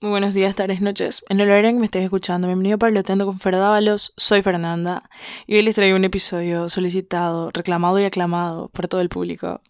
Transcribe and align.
Muy 0.00 0.10
buenos 0.10 0.32
días, 0.32 0.54
tardes, 0.54 0.80
noches. 0.80 1.24
En 1.28 1.40
el 1.40 1.48
horario 1.48 1.70
en 1.70 1.74
que 1.74 1.80
me 1.80 1.86
estés 1.86 2.04
escuchando, 2.04 2.46
bienvenido 2.46 2.76
a 2.76 2.78
Parloteando 2.78 3.24
con 3.24 3.36
Ferdávalos. 3.36 4.12
Soy 4.16 4.42
Fernanda 4.42 5.02
y 5.44 5.56
hoy 5.56 5.62
les 5.62 5.74
traigo 5.74 5.96
un 5.96 6.04
episodio 6.04 6.68
solicitado, 6.68 7.50
reclamado 7.52 7.98
y 7.98 8.04
aclamado 8.04 8.68
por 8.68 8.86
todo 8.86 9.00
el 9.00 9.08
público, 9.08 9.60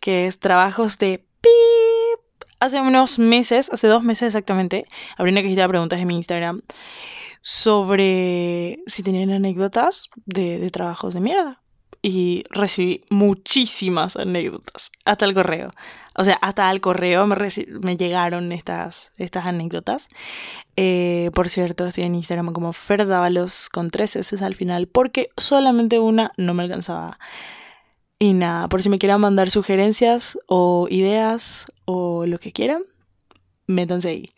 que 0.00 0.26
es 0.26 0.40
trabajos 0.40 0.98
de 0.98 1.24
pip. 1.40 2.44
Hace 2.58 2.80
unos 2.80 3.20
meses, 3.20 3.70
hace 3.72 3.86
dos 3.86 4.02
meses 4.02 4.26
exactamente, 4.26 4.84
abrí 5.16 5.30
una 5.30 5.42
cajita 5.42 5.62
de 5.62 5.68
preguntas 5.68 6.00
en 6.00 6.08
mi 6.08 6.16
Instagram 6.16 6.62
sobre 7.40 8.80
si 8.88 9.04
tenían 9.04 9.30
anécdotas 9.30 10.10
de, 10.26 10.58
de 10.58 10.70
trabajos 10.72 11.14
de 11.14 11.20
mierda. 11.20 11.62
Y 12.02 12.44
recibí 12.50 13.04
muchísimas 13.10 14.16
anécdotas, 14.16 14.90
hasta 15.04 15.24
el 15.24 15.34
correo. 15.34 15.70
O 16.18 16.24
sea, 16.24 16.34
hasta 16.34 16.68
al 16.68 16.80
correo 16.80 17.28
me, 17.28 17.36
me 17.80 17.96
llegaron 17.96 18.50
estas, 18.50 19.12
estas 19.18 19.46
anécdotas. 19.46 20.08
Eh, 20.74 21.30
por 21.32 21.48
cierto, 21.48 21.86
estoy 21.86 22.04
en 22.04 22.16
Instagram 22.16 22.52
como 22.52 22.72
Ferdávalos 22.72 23.70
con 23.70 23.88
tres 23.90 24.16
S 24.16 24.44
al 24.44 24.56
final, 24.56 24.88
porque 24.88 25.28
solamente 25.36 26.00
una 26.00 26.32
no 26.36 26.54
me 26.54 26.64
alcanzaba. 26.64 27.20
Y 28.18 28.32
nada, 28.32 28.68
por 28.68 28.82
si 28.82 28.88
me 28.88 28.98
quieran 28.98 29.20
mandar 29.20 29.48
sugerencias 29.48 30.36
o 30.48 30.88
ideas 30.90 31.66
o 31.84 32.26
lo 32.26 32.40
que 32.40 32.50
quieran, 32.50 32.82
métanse 33.68 34.08
ahí. 34.08 34.30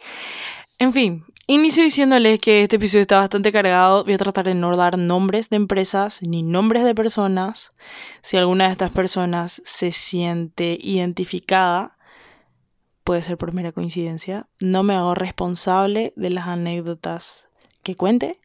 En 0.80 0.94
fin, 0.94 1.26
inicio 1.46 1.82
diciéndoles 1.82 2.40
que 2.40 2.62
este 2.62 2.76
episodio 2.76 3.02
está 3.02 3.18
bastante 3.18 3.52
cargado. 3.52 4.02
Voy 4.02 4.14
a 4.14 4.18
tratar 4.18 4.46
de 4.46 4.54
no 4.54 4.74
dar 4.74 4.96
nombres 4.96 5.50
de 5.50 5.56
empresas 5.56 6.20
ni 6.22 6.42
nombres 6.42 6.84
de 6.84 6.94
personas. 6.94 7.68
Si 8.22 8.38
alguna 8.38 8.64
de 8.64 8.72
estas 8.72 8.90
personas 8.90 9.60
se 9.66 9.92
siente 9.92 10.78
identificada, 10.80 11.98
puede 13.04 13.22
ser 13.22 13.36
por 13.36 13.52
mera 13.52 13.72
coincidencia. 13.72 14.48
No 14.58 14.82
me 14.82 14.94
hago 14.94 15.14
responsable 15.14 16.14
de 16.16 16.30
las 16.30 16.46
anécdotas 16.46 17.46
que 17.82 17.94
cuente, 17.94 18.40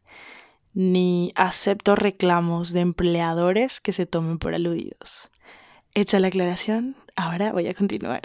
ni 0.73 1.31
acepto 1.35 1.95
reclamos 1.95 2.73
de 2.73 2.81
empleadores 2.81 3.79
que 3.79 3.93
se 3.93 4.05
tomen 4.05 4.39
por 4.39 4.53
aludidos. 4.53 5.31
Hecha 5.93 6.19
la 6.19 6.27
aclaración, 6.27 6.97
ahora 7.15 7.53
voy 7.53 7.67
a 7.67 7.73
continuar. 7.73 8.23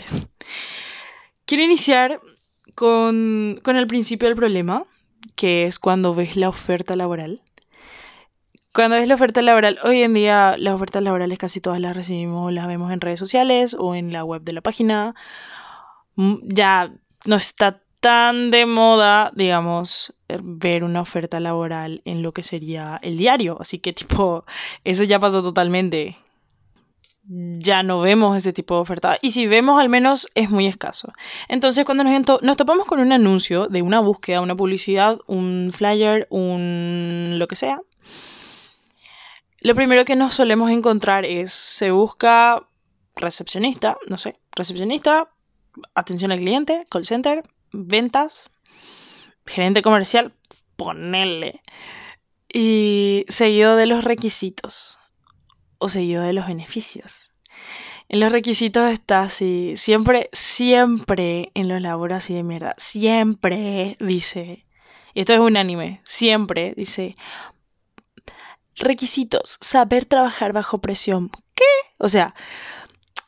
Quiero 1.46 1.62
iniciar 1.62 2.20
con, 2.74 3.60
con 3.62 3.76
el 3.76 3.86
principio 3.86 4.28
del 4.28 4.36
problema, 4.36 4.84
que 5.34 5.64
es 5.64 5.78
cuando 5.78 6.14
ves 6.14 6.36
la 6.36 6.48
oferta 6.48 6.96
laboral. 6.96 7.40
Cuando 8.72 8.96
ves 8.96 9.08
la 9.08 9.16
oferta 9.16 9.42
laboral, 9.42 9.78
hoy 9.82 10.02
en 10.02 10.14
día 10.14 10.56
las 10.56 10.74
ofertas 10.74 11.02
laborales 11.02 11.38
casi 11.38 11.60
todas 11.60 11.80
las 11.80 11.96
recibimos, 11.96 12.52
las 12.52 12.68
vemos 12.68 12.92
en 12.92 13.00
redes 13.00 13.18
sociales 13.18 13.74
o 13.78 13.94
en 13.94 14.12
la 14.12 14.24
web 14.24 14.42
de 14.42 14.52
la 14.52 14.60
página. 14.60 15.14
Mm, 16.14 16.34
ya 16.44 16.92
no 17.26 17.36
está 17.36 17.82
tan 18.00 18.50
de 18.50 18.66
moda, 18.66 19.30
digamos, 19.34 20.14
ver 20.42 20.84
una 20.84 21.00
oferta 21.00 21.40
laboral 21.40 22.00
en 22.04 22.22
lo 22.22 22.32
que 22.32 22.42
sería 22.42 22.98
el 23.02 23.16
diario. 23.18 23.58
Así 23.60 23.78
que 23.78 23.92
tipo, 23.94 24.44
eso 24.84 25.04
ya 25.04 25.18
pasó 25.18 25.42
totalmente 25.42 26.16
ya 27.32 27.84
no 27.84 28.00
vemos 28.00 28.36
ese 28.36 28.52
tipo 28.52 28.74
de 28.74 28.80
oferta. 28.80 29.16
Y 29.22 29.30
si 29.30 29.46
vemos, 29.46 29.80
al 29.80 29.88
menos 29.88 30.26
es 30.34 30.50
muy 30.50 30.66
escaso. 30.66 31.12
Entonces, 31.48 31.84
cuando 31.84 32.02
nos, 32.02 32.42
nos 32.42 32.56
topamos 32.56 32.86
con 32.86 32.98
un 32.98 33.12
anuncio 33.12 33.68
de 33.68 33.82
una 33.82 34.00
búsqueda, 34.00 34.40
una 34.40 34.56
publicidad, 34.56 35.18
un 35.26 35.70
flyer, 35.72 36.26
un 36.30 37.36
lo 37.38 37.46
que 37.46 37.54
sea, 37.54 37.80
lo 39.60 39.74
primero 39.74 40.04
que 40.04 40.16
nos 40.16 40.34
solemos 40.34 40.70
encontrar 40.70 41.24
es, 41.24 41.52
se 41.52 41.92
busca 41.92 42.66
recepcionista, 43.14 43.96
no 44.08 44.18
sé, 44.18 44.34
recepcionista, 44.52 45.28
atención 45.94 46.32
al 46.32 46.38
cliente, 46.38 46.84
call 46.90 47.04
center, 47.04 47.42
ventas, 47.70 48.50
gerente 49.46 49.82
comercial, 49.82 50.32
ponerle. 50.76 51.60
Y 52.52 53.24
seguido 53.28 53.76
de 53.76 53.86
los 53.86 54.02
requisitos 54.02 54.99
o 55.80 55.88
seguido 55.88 56.22
de 56.22 56.32
los 56.32 56.46
beneficios. 56.46 57.32
En 58.08 58.20
los 58.20 58.32
requisitos 58.32 58.90
está 58.90 59.22
así, 59.22 59.74
siempre, 59.76 60.30
siempre 60.32 61.50
en 61.54 61.68
los 61.68 61.80
laboros 61.80 62.18
así 62.18 62.34
de 62.34 62.42
mierda, 62.42 62.74
siempre 62.76 63.96
dice, 64.00 64.66
y 65.14 65.20
esto 65.20 65.32
es 65.32 65.38
unánime, 65.38 66.00
siempre 66.04 66.74
dice, 66.76 67.14
requisitos, 68.76 69.58
saber 69.60 70.06
trabajar 70.06 70.52
bajo 70.52 70.80
presión. 70.80 71.30
¿Qué? 71.54 71.64
O 71.98 72.08
sea, 72.08 72.34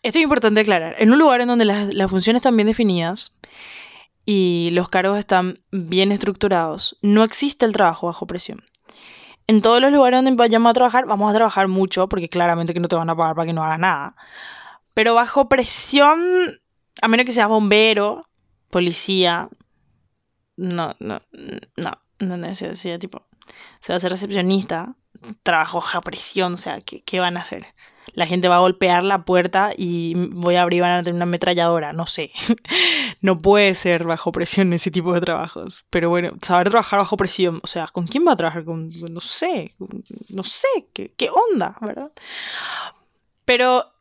esto 0.02 0.18
es 0.18 0.24
importante 0.24 0.60
aclarar, 0.60 0.96
en 0.98 1.12
un 1.12 1.18
lugar 1.18 1.40
en 1.40 1.48
donde 1.48 1.64
las 1.64 2.10
funciones 2.10 2.40
están 2.40 2.56
bien 2.56 2.66
definidas 2.66 3.38
y 4.26 4.70
los 4.72 4.88
cargos 4.88 5.18
están 5.18 5.60
bien 5.70 6.10
estructurados, 6.10 6.98
no 7.02 7.22
existe 7.22 7.66
el 7.66 7.72
trabajo 7.72 8.08
bajo 8.08 8.26
presión 8.26 8.58
en 9.46 9.62
todos 9.62 9.80
los 9.80 9.92
lugares 9.92 10.18
donde 10.18 10.32
vayamos 10.32 10.70
a 10.70 10.74
trabajar, 10.74 11.06
vamos 11.06 11.30
a 11.30 11.34
trabajar 11.34 11.68
mucho, 11.68 12.08
porque 12.08 12.28
claramente 12.28 12.74
que 12.74 12.80
no 12.80 12.88
te 12.88 12.96
van 12.96 13.10
a 13.10 13.16
pagar 13.16 13.34
para 13.34 13.46
que 13.46 13.52
no 13.52 13.64
hagas 13.64 13.78
nada. 13.78 14.16
Pero 14.94 15.14
bajo 15.14 15.48
presión, 15.48 16.60
a 17.00 17.08
menos 17.08 17.26
que 17.26 17.32
seas 17.32 17.48
bombero, 17.48 18.22
policía, 18.70 19.48
no, 20.56 20.94
no, 21.00 21.22
no, 21.76 21.92
no 22.18 22.36
necesita, 22.36 22.98
tipo, 22.98 23.26
se 23.80 23.92
va 23.92 23.96
a 23.96 24.00
ser 24.00 24.12
recepcionista, 24.12 24.94
trabajo 25.42 25.80
bajo 25.80 26.00
presión, 26.02 26.54
o 26.54 26.56
sea, 26.56 26.80
¿qué, 26.80 27.02
¿qué, 27.02 27.20
van 27.20 27.36
a 27.36 27.40
hacer? 27.40 27.66
La 28.14 28.26
gente 28.26 28.48
va 28.48 28.56
a 28.56 28.60
golpear 28.60 29.02
la 29.02 29.24
puerta 29.24 29.72
y 29.76 30.14
voy 30.16 30.56
a 30.56 30.62
abrir, 30.62 30.82
van 30.82 30.92
a 30.92 31.02
tener 31.02 31.14
una 31.14 31.24
ametralladora, 31.24 31.92
no 31.92 32.06
sé. 32.06 32.32
no 33.22 33.38
puede 33.38 33.74
ser 33.74 34.04
bajo 34.04 34.32
presión 34.32 34.72
ese 34.72 34.90
tipo 34.90 35.14
de 35.14 35.20
trabajos. 35.20 35.86
Pero 35.90 36.10
bueno, 36.10 36.32
saber 36.42 36.68
trabajar 36.68 36.98
bajo 36.98 37.16
presión, 37.16 37.60
o 37.62 37.66
sea, 37.66 37.86
¿con 37.86 38.06
quién 38.06 38.26
va 38.26 38.32
a 38.32 38.36
trabajar? 38.36 38.64
Con, 38.64 38.90
no 38.90 39.20
sé, 39.20 39.74
no 40.28 40.42
sé, 40.42 40.68
¿qué, 40.92 41.12
qué 41.16 41.30
onda, 41.30 41.78
verdad? 41.80 42.10
Pero 43.44 43.92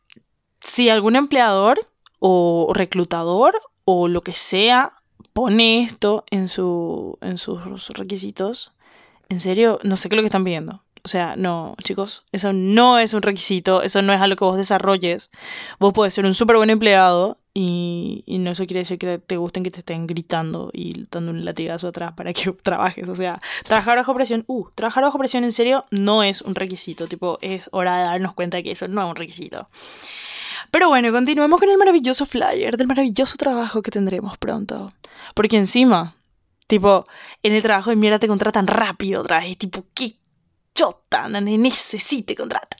si 0.61 0.89
algún 0.89 1.15
empleador 1.15 1.79
o 2.19 2.71
reclutador 2.73 3.61
o 3.85 4.07
lo 4.07 4.21
que 4.21 4.33
sea 4.33 4.93
pone 5.33 5.83
esto 5.83 6.25
en, 6.31 6.49
su, 6.49 7.17
en 7.21 7.37
sus 7.37 7.89
requisitos, 7.89 8.73
en 9.29 9.39
serio, 9.39 9.79
no 9.83 9.97
sé 9.97 10.09
qué 10.09 10.15
es 10.15 10.17
lo 10.17 10.23
que 10.23 10.27
están 10.27 10.43
pidiendo. 10.43 10.83
O 11.03 11.07
sea, 11.07 11.35
no, 11.35 11.75
chicos, 11.84 12.25
eso 12.31 12.53
no 12.53 13.00
es 13.00 13.13
un 13.13 13.23
requisito, 13.23 13.81
eso 13.81 14.01
no 14.03 14.13
es 14.13 14.22
algo 14.22 14.35
que 14.35 14.45
vos 14.45 14.57
desarrolles. 14.57 15.31
Vos 15.79 15.94
podés 15.94 16.13
ser 16.13 16.25
un 16.25 16.35
súper 16.35 16.57
buen 16.57 16.69
empleado 16.69 17.39
y, 17.53 18.23
y, 18.28 18.38
no 18.39 18.51
eso 18.51 18.66
quiere 18.66 18.81
decir 18.81 18.97
que 18.97 19.17
te 19.17 19.35
gusten 19.35 19.63
que 19.63 19.72
te 19.72 19.79
estén 19.79 20.07
gritando 20.07 20.69
y 20.72 21.06
dando 21.11 21.31
un 21.31 21.44
latigazo 21.44 21.88
atrás 21.88 22.13
para 22.13 22.34
que 22.34 22.51
trabajes. 22.63 23.09
O 23.09 23.16
sea, 23.16 23.41
trabajar 23.63 23.97
bajo 23.97 24.13
presión, 24.13 24.44
uh, 24.47 24.69
trabajar 24.75 25.03
bajo 25.03 25.17
presión 25.17 25.44
en 25.44 25.51
serio 25.51 25.84
no 25.90 26.23
es 26.23 26.41
un 26.41 26.56
requisito. 26.56 27.07
Tipo, 27.07 27.40
es 27.41 27.67
hora 27.72 27.97
de 27.97 28.03
darnos 28.03 28.34
cuenta 28.35 28.61
que 28.61 28.72
eso 28.72 28.88
no 28.88 29.01
es 29.01 29.09
un 29.09 29.16
requisito. 29.16 29.69
Pero 30.69 30.88
bueno, 30.88 31.11
continuemos 31.11 31.59
con 31.59 31.69
el 31.69 31.78
maravilloso 31.78 32.25
flyer 32.25 32.78
del 32.78 32.88
maravilloso 32.88 33.35
trabajo 33.38 33.81
que 33.81 33.91
tendremos 33.91 34.38
pronto. 34.38 34.94
Porque 35.35 35.57
encima, 35.57 36.16
tipo, 36.67 37.03
en 37.44 37.53
el 37.53 37.63
trabajo 37.63 37.90
de 37.90 37.97
mierda 37.97 38.19
te 38.19 38.28
contratan 38.28 38.67
rápido 38.67 39.22
otra. 39.22 39.41
Tipo, 39.57 39.84
¿qué 39.94 40.20
chota, 40.73 41.27
necesite 41.29 42.35
contratar. 42.35 42.79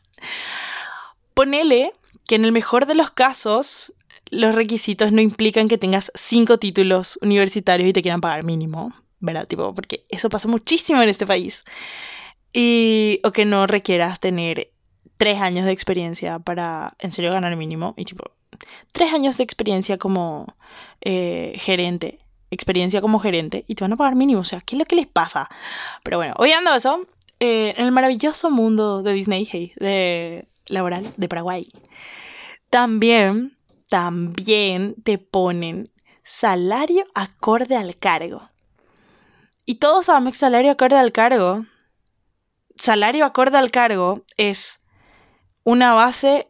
Ponele 1.34 1.94
que 2.28 2.36
en 2.36 2.46
el 2.46 2.52
mejor 2.52 2.86
de 2.86 2.96
los 2.96 3.12
casos 3.12 3.94
los 4.30 4.56
requisitos 4.56 5.12
no 5.12 5.22
implican 5.22 5.68
que 5.68 5.78
tengas 5.78 6.12
cinco 6.16 6.58
títulos 6.58 7.20
universitarios 7.22 7.90
y 7.90 7.94
te 7.94 8.02
quieran 8.02 8.22
pagar 8.22 8.44
mínimo, 8.44 8.94
¿verdad? 9.20 9.48
Tipo, 9.48 9.74
porque 9.76 10.04
eso 10.10 10.30
pasa 10.30 10.48
muchísimo 10.48 11.02
en 11.02 11.10
este 11.10 11.28
país. 11.28 11.64
Y, 12.54 13.20
o 13.24 13.32
que 13.32 13.46
no 13.46 13.68
requieras 13.68 14.20
tener 14.20 14.72
tres 15.18 15.40
años 15.40 15.66
de 15.66 15.72
experiencia 15.72 16.40
para 16.40 16.96
en 17.00 17.12
serio 17.12 17.32
ganar 17.32 17.56
mínimo. 17.56 17.94
Y 17.98 18.06
tipo, 18.06 18.24
tres 18.92 19.14
años 19.14 19.38
de 19.38 19.44
experiencia 19.44 19.98
como 19.98 20.48
eh, 21.02 21.54
gerente, 21.58 22.18
experiencia 22.50 23.02
como 23.02 23.20
gerente, 23.20 23.66
y 23.68 23.76
te 23.76 23.84
van 23.84 23.94
a 23.94 23.98
pagar 23.98 24.16
mínimo. 24.16 24.42
O 24.42 24.46
sea, 24.46 24.62
¿qué 24.62 24.76
es 24.76 24.80
lo 24.80 24.86
que 24.86 24.96
les 24.96 25.08
pasa? 25.08 25.50
Pero 26.04 26.18
bueno, 26.18 26.34
hoy 26.38 26.52
ando 26.52 26.74
eso. 26.74 27.06
Eh, 27.44 27.74
en 27.76 27.88
el 27.88 27.92
maravilloso 27.92 28.52
mundo 28.52 29.02
de 29.02 29.14
Disney, 29.14 29.74
de 29.78 30.48
laboral 30.68 31.12
de 31.18 31.28
Paraguay, 31.28 31.68
también, 32.70 33.58
también 33.90 34.94
te 35.04 35.18
ponen 35.18 35.90
salario 36.22 37.04
acorde 37.16 37.76
al 37.78 37.98
cargo. 37.98 38.48
Y 39.66 39.80
todos 39.80 40.06
sabemos 40.06 40.34
que 40.34 40.38
salario 40.38 40.70
acorde 40.70 40.98
al 40.98 41.12
cargo, 41.12 41.66
salario 42.76 43.26
acorde 43.26 43.58
al 43.58 43.72
cargo 43.72 44.22
es 44.38 44.80
una 45.64 45.94
base 45.94 46.48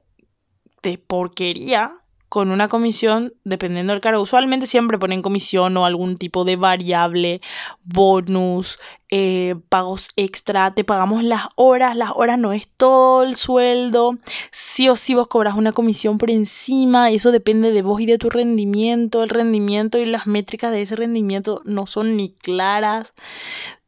de 0.84 0.98
porquería 0.98 2.00
con 2.31 2.50
una 2.50 2.69
comisión 2.69 3.33
dependiendo 3.44 3.92
del 3.92 4.01
cargo. 4.01 4.22
Usualmente 4.22 4.66
siempre 4.66 4.98
ponen 4.98 5.22
comisión 5.22 5.75
o 5.75 5.86
algún 5.86 6.16
tipo 6.16 6.45
de 6.45 6.56
variable, 6.56 7.42
bonus, 7.83 8.80
eh, 9.10 9.56
pagos 9.68 10.12
extra, 10.16 10.74
te 10.74 10.86
pagamos 10.86 11.25
las 11.25 11.48
horas, 11.56 11.94
las 11.94 12.12
horas 12.16 12.39
no 12.39 12.54
es 12.54 12.69
todo 12.78 13.24
el 13.24 13.36
sueldo, 13.36 14.18
sí 14.50 14.88
o 14.88 14.95
sí 14.95 15.13
vos 15.13 15.28
cobras 15.28 15.56
una 15.56 15.74
comisión 15.74 16.18
por 16.18 16.31
encima 16.31 17.12
eso 17.12 17.33
depende 17.33 17.74
de 17.74 17.81
vos 17.81 18.00
y 18.00 18.06
de 18.06 18.18
tu 18.18 18.30
rendimiento, 18.30 19.24
el 19.24 19.30
rendimiento 19.30 19.98
y 19.98 20.06
las 20.06 20.25
métricas 20.25 20.72
de 20.72 20.83
ese 20.83 20.95
rendimiento 20.95 21.62
no 21.66 21.86
son 21.86 22.16
ni 22.16 22.31
claras. 22.31 23.13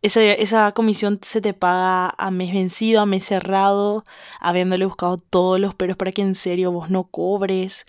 Esa, 0.04 0.22
esa 0.22 0.72
comisión 0.74 1.20
se 1.24 1.42
te 1.42 1.54
paga 1.54 2.14
a 2.18 2.30
mes 2.30 2.54
vencido, 2.54 3.02
a 3.02 3.06
mes 3.06 3.26
cerrado, 3.26 4.04
habiéndole 4.40 4.86
buscado 4.86 5.18
todos 5.18 5.60
los 5.60 5.74
peros 5.76 5.98
para 5.98 6.12
que 6.12 6.22
en 6.22 6.36
serio 6.36 6.72
vos 6.72 6.90
no 6.90 7.06
cobres. 7.06 7.86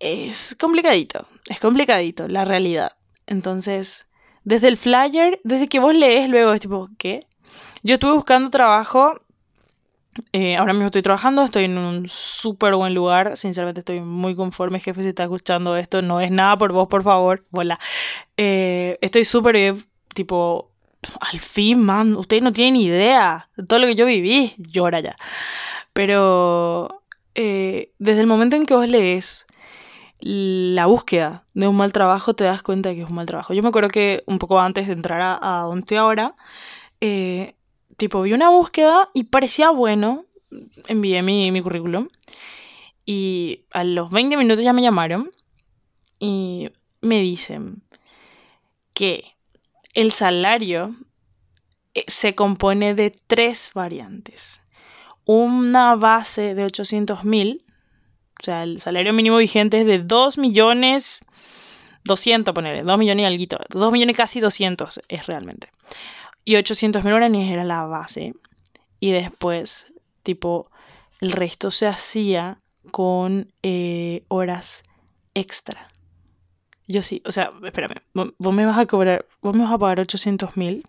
Es 0.00 0.56
complicadito, 0.58 1.26
es 1.48 1.60
complicadito, 1.60 2.26
la 2.26 2.44
realidad. 2.44 2.92
Entonces, 3.26 4.08
desde 4.44 4.68
el 4.68 4.76
flyer, 4.76 5.40
desde 5.44 5.68
que 5.68 5.78
vos 5.78 5.94
lees, 5.94 6.28
luego 6.28 6.52
es 6.52 6.60
tipo, 6.60 6.88
¿qué? 6.98 7.20
Yo 7.82 7.94
estuve 7.94 8.12
buscando 8.12 8.50
trabajo, 8.50 9.20
eh, 10.32 10.56
ahora 10.56 10.72
mismo 10.72 10.86
estoy 10.86 11.02
trabajando, 11.02 11.42
estoy 11.44 11.64
en 11.64 11.78
un 11.78 12.08
súper 12.08 12.74
buen 12.74 12.94
lugar, 12.94 13.36
sinceramente 13.36 13.80
estoy 13.80 14.00
muy 14.00 14.34
conforme, 14.34 14.80
jefe, 14.80 15.02
si 15.02 15.08
está 15.08 15.24
escuchando 15.24 15.76
esto, 15.76 16.02
no 16.02 16.20
es 16.20 16.30
nada 16.30 16.58
por 16.58 16.72
vos, 16.72 16.88
por 16.88 17.02
favor, 17.02 17.44
hola. 17.52 17.78
Eh, 18.36 18.98
estoy 19.02 19.24
súper 19.24 19.54
bien, 19.54 19.89
tipo, 20.14 20.70
al 21.20 21.38
fin, 21.38 21.80
man, 21.80 22.16
ustedes 22.16 22.42
no 22.42 22.52
tienen 22.52 22.80
idea 22.80 23.48
de 23.56 23.64
todo 23.64 23.78
lo 23.78 23.86
que 23.86 23.94
yo 23.94 24.06
viví, 24.06 24.54
llora 24.58 25.00
ya. 25.00 25.16
Pero 25.92 27.02
eh, 27.34 27.92
desde 27.98 28.20
el 28.20 28.26
momento 28.26 28.56
en 28.56 28.66
que 28.66 28.74
vos 28.74 28.88
lees 28.88 29.46
la 30.20 30.86
búsqueda 30.86 31.44
de 31.54 31.66
un 31.66 31.76
mal 31.76 31.92
trabajo, 31.92 32.34
te 32.34 32.44
das 32.44 32.62
cuenta 32.62 32.90
de 32.90 32.96
que 32.96 33.02
es 33.02 33.08
un 33.08 33.16
mal 33.16 33.26
trabajo. 33.26 33.54
Yo 33.54 33.62
me 33.62 33.70
acuerdo 33.70 33.88
que 33.88 34.22
un 34.26 34.38
poco 34.38 34.60
antes 34.60 34.86
de 34.86 34.92
entrar 34.92 35.38
a, 35.42 35.60
donde 35.62 35.80
estoy 35.80 35.96
ahora, 35.96 36.34
eh, 37.00 37.54
tipo, 37.96 38.22
vi 38.22 38.32
una 38.32 38.50
búsqueda 38.50 39.08
y 39.14 39.24
parecía 39.24 39.70
bueno, 39.70 40.26
envié 40.88 41.22
mi, 41.22 41.50
mi 41.52 41.62
currículum 41.62 42.08
y 43.06 43.64
a 43.72 43.84
los 43.84 44.10
20 44.10 44.36
minutos 44.36 44.64
ya 44.64 44.72
me 44.72 44.82
llamaron 44.82 45.30
y 46.18 46.70
me 47.00 47.20
dicen 47.20 47.82
que 48.92 49.24
el 50.00 50.12
salario 50.12 50.94
eh, 51.94 52.04
se 52.06 52.34
compone 52.34 52.94
de 52.94 53.10
tres 53.10 53.70
variantes. 53.74 54.62
Una 55.24 55.94
base 55.96 56.54
de 56.54 56.64
800 56.64 57.24
mil, 57.24 57.64
o 58.40 58.42
sea, 58.42 58.62
el 58.62 58.80
salario 58.80 59.12
mínimo 59.12 59.36
vigente 59.36 59.80
es 59.80 59.86
de 59.86 59.98
2 59.98 60.38
millones 60.38 61.20
200, 62.04 62.54
ponerle, 62.54 62.82
2 62.82 62.98
millones 62.98 63.22
y 63.24 63.26
algo, 63.26 63.64
2 63.68 63.92
millones 63.92 64.16
casi 64.16 64.40
200 64.40 65.02
es 65.08 65.26
realmente. 65.26 65.68
Y 66.44 66.56
800 66.56 67.04
mil 67.04 67.12
guaraníes 67.12 67.52
era 67.52 67.64
la 67.64 67.84
base. 67.84 68.32
Y 68.98 69.12
después, 69.12 69.92
tipo, 70.22 70.70
el 71.20 71.32
resto 71.32 71.70
se 71.70 71.86
hacía 71.86 72.58
con 72.90 73.52
eh, 73.62 74.24
horas 74.28 74.82
extra. 75.34 75.89
Yo 76.90 77.02
sí, 77.02 77.22
o 77.24 77.30
sea, 77.30 77.52
espérame, 77.62 77.94
vos 78.14 78.52
me 78.52 78.66
vas 78.66 78.76
a 78.76 78.84
cobrar, 78.84 79.24
vos 79.42 79.54
me 79.54 79.62
vas 79.62 79.72
a 79.72 79.78
pagar 79.78 80.00
800 80.00 80.56
mil 80.56 80.82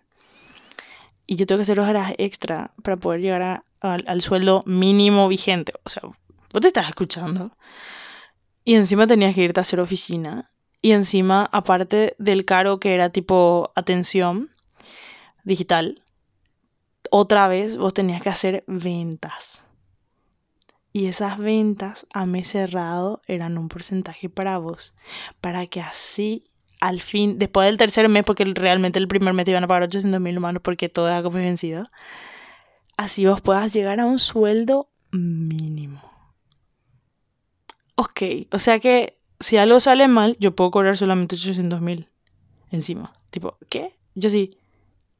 y 1.28 1.36
yo 1.36 1.46
tengo 1.46 1.60
que 1.60 1.62
hacer 1.62 1.78
horas 1.78 2.12
extra 2.18 2.72
para 2.82 2.96
poder 2.96 3.20
llegar 3.20 3.62
al 3.80 4.20
sueldo 4.20 4.64
mínimo 4.66 5.28
vigente. 5.28 5.72
O 5.84 5.88
sea, 5.88 6.02
vos 6.02 6.60
te 6.60 6.66
estás 6.66 6.88
escuchando. 6.88 7.56
Y 8.64 8.74
encima 8.74 9.06
tenías 9.06 9.32
que 9.32 9.42
irte 9.42 9.60
a 9.60 9.62
hacer 9.62 9.78
oficina. 9.78 10.50
Y 10.80 10.90
encima, 10.90 11.48
aparte 11.52 12.16
del 12.18 12.44
caro 12.44 12.80
que 12.80 12.94
era 12.94 13.10
tipo 13.10 13.70
atención 13.76 14.50
digital, 15.44 16.02
otra 17.12 17.46
vez 17.46 17.76
vos 17.76 17.94
tenías 17.94 18.22
que 18.22 18.28
hacer 18.28 18.64
ventas. 18.66 19.62
Y 20.92 21.06
esas 21.06 21.38
ventas 21.38 22.06
a 22.12 22.26
mes 22.26 22.48
cerrado 22.48 23.22
eran 23.26 23.56
un 23.56 23.68
porcentaje 23.68 24.28
para 24.28 24.58
vos. 24.58 24.94
Para 25.40 25.66
que 25.66 25.80
así, 25.80 26.44
al 26.80 27.00
fin, 27.00 27.38
después 27.38 27.66
del 27.66 27.78
tercer 27.78 28.08
mes, 28.08 28.24
porque 28.24 28.44
realmente 28.44 28.98
el 28.98 29.08
primer 29.08 29.32
mes 29.32 29.46
te 29.46 29.52
iban 29.52 29.64
a 29.64 29.68
pagar 29.68 29.84
800 29.84 30.20
mil 30.20 30.36
humanos 30.36 30.62
porque 30.62 30.88
todo 30.88 31.08
era 31.08 31.22
como 31.22 31.36
vencido, 31.36 31.84
así 32.96 33.24
vos 33.24 33.40
puedas 33.40 33.72
llegar 33.72 34.00
a 34.00 34.06
un 34.06 34.18
sueldo 34.18 34.90
mínimo. 35.12 36.02
Ok, 37.94 38.22
o 38.50 38.58
sea 38.58 38.78
que 38.78 39.18
si 39.40 39.56
algo 39.56 39.80
sale 39.80 40.08
mal, 40.08 40.36
yo 40.38 40.54
puedo 40.54 40.70
cobrar 40.70 40.96
solamente 40.96 41.36
800 41.36 41.80
mil 41.80 42.08
encima. 42.70 43.12
Tipo, 43.30 43.56
¿qué? 43.68 43.96
Yo 44.14 44.28
sí, 44.28 44.58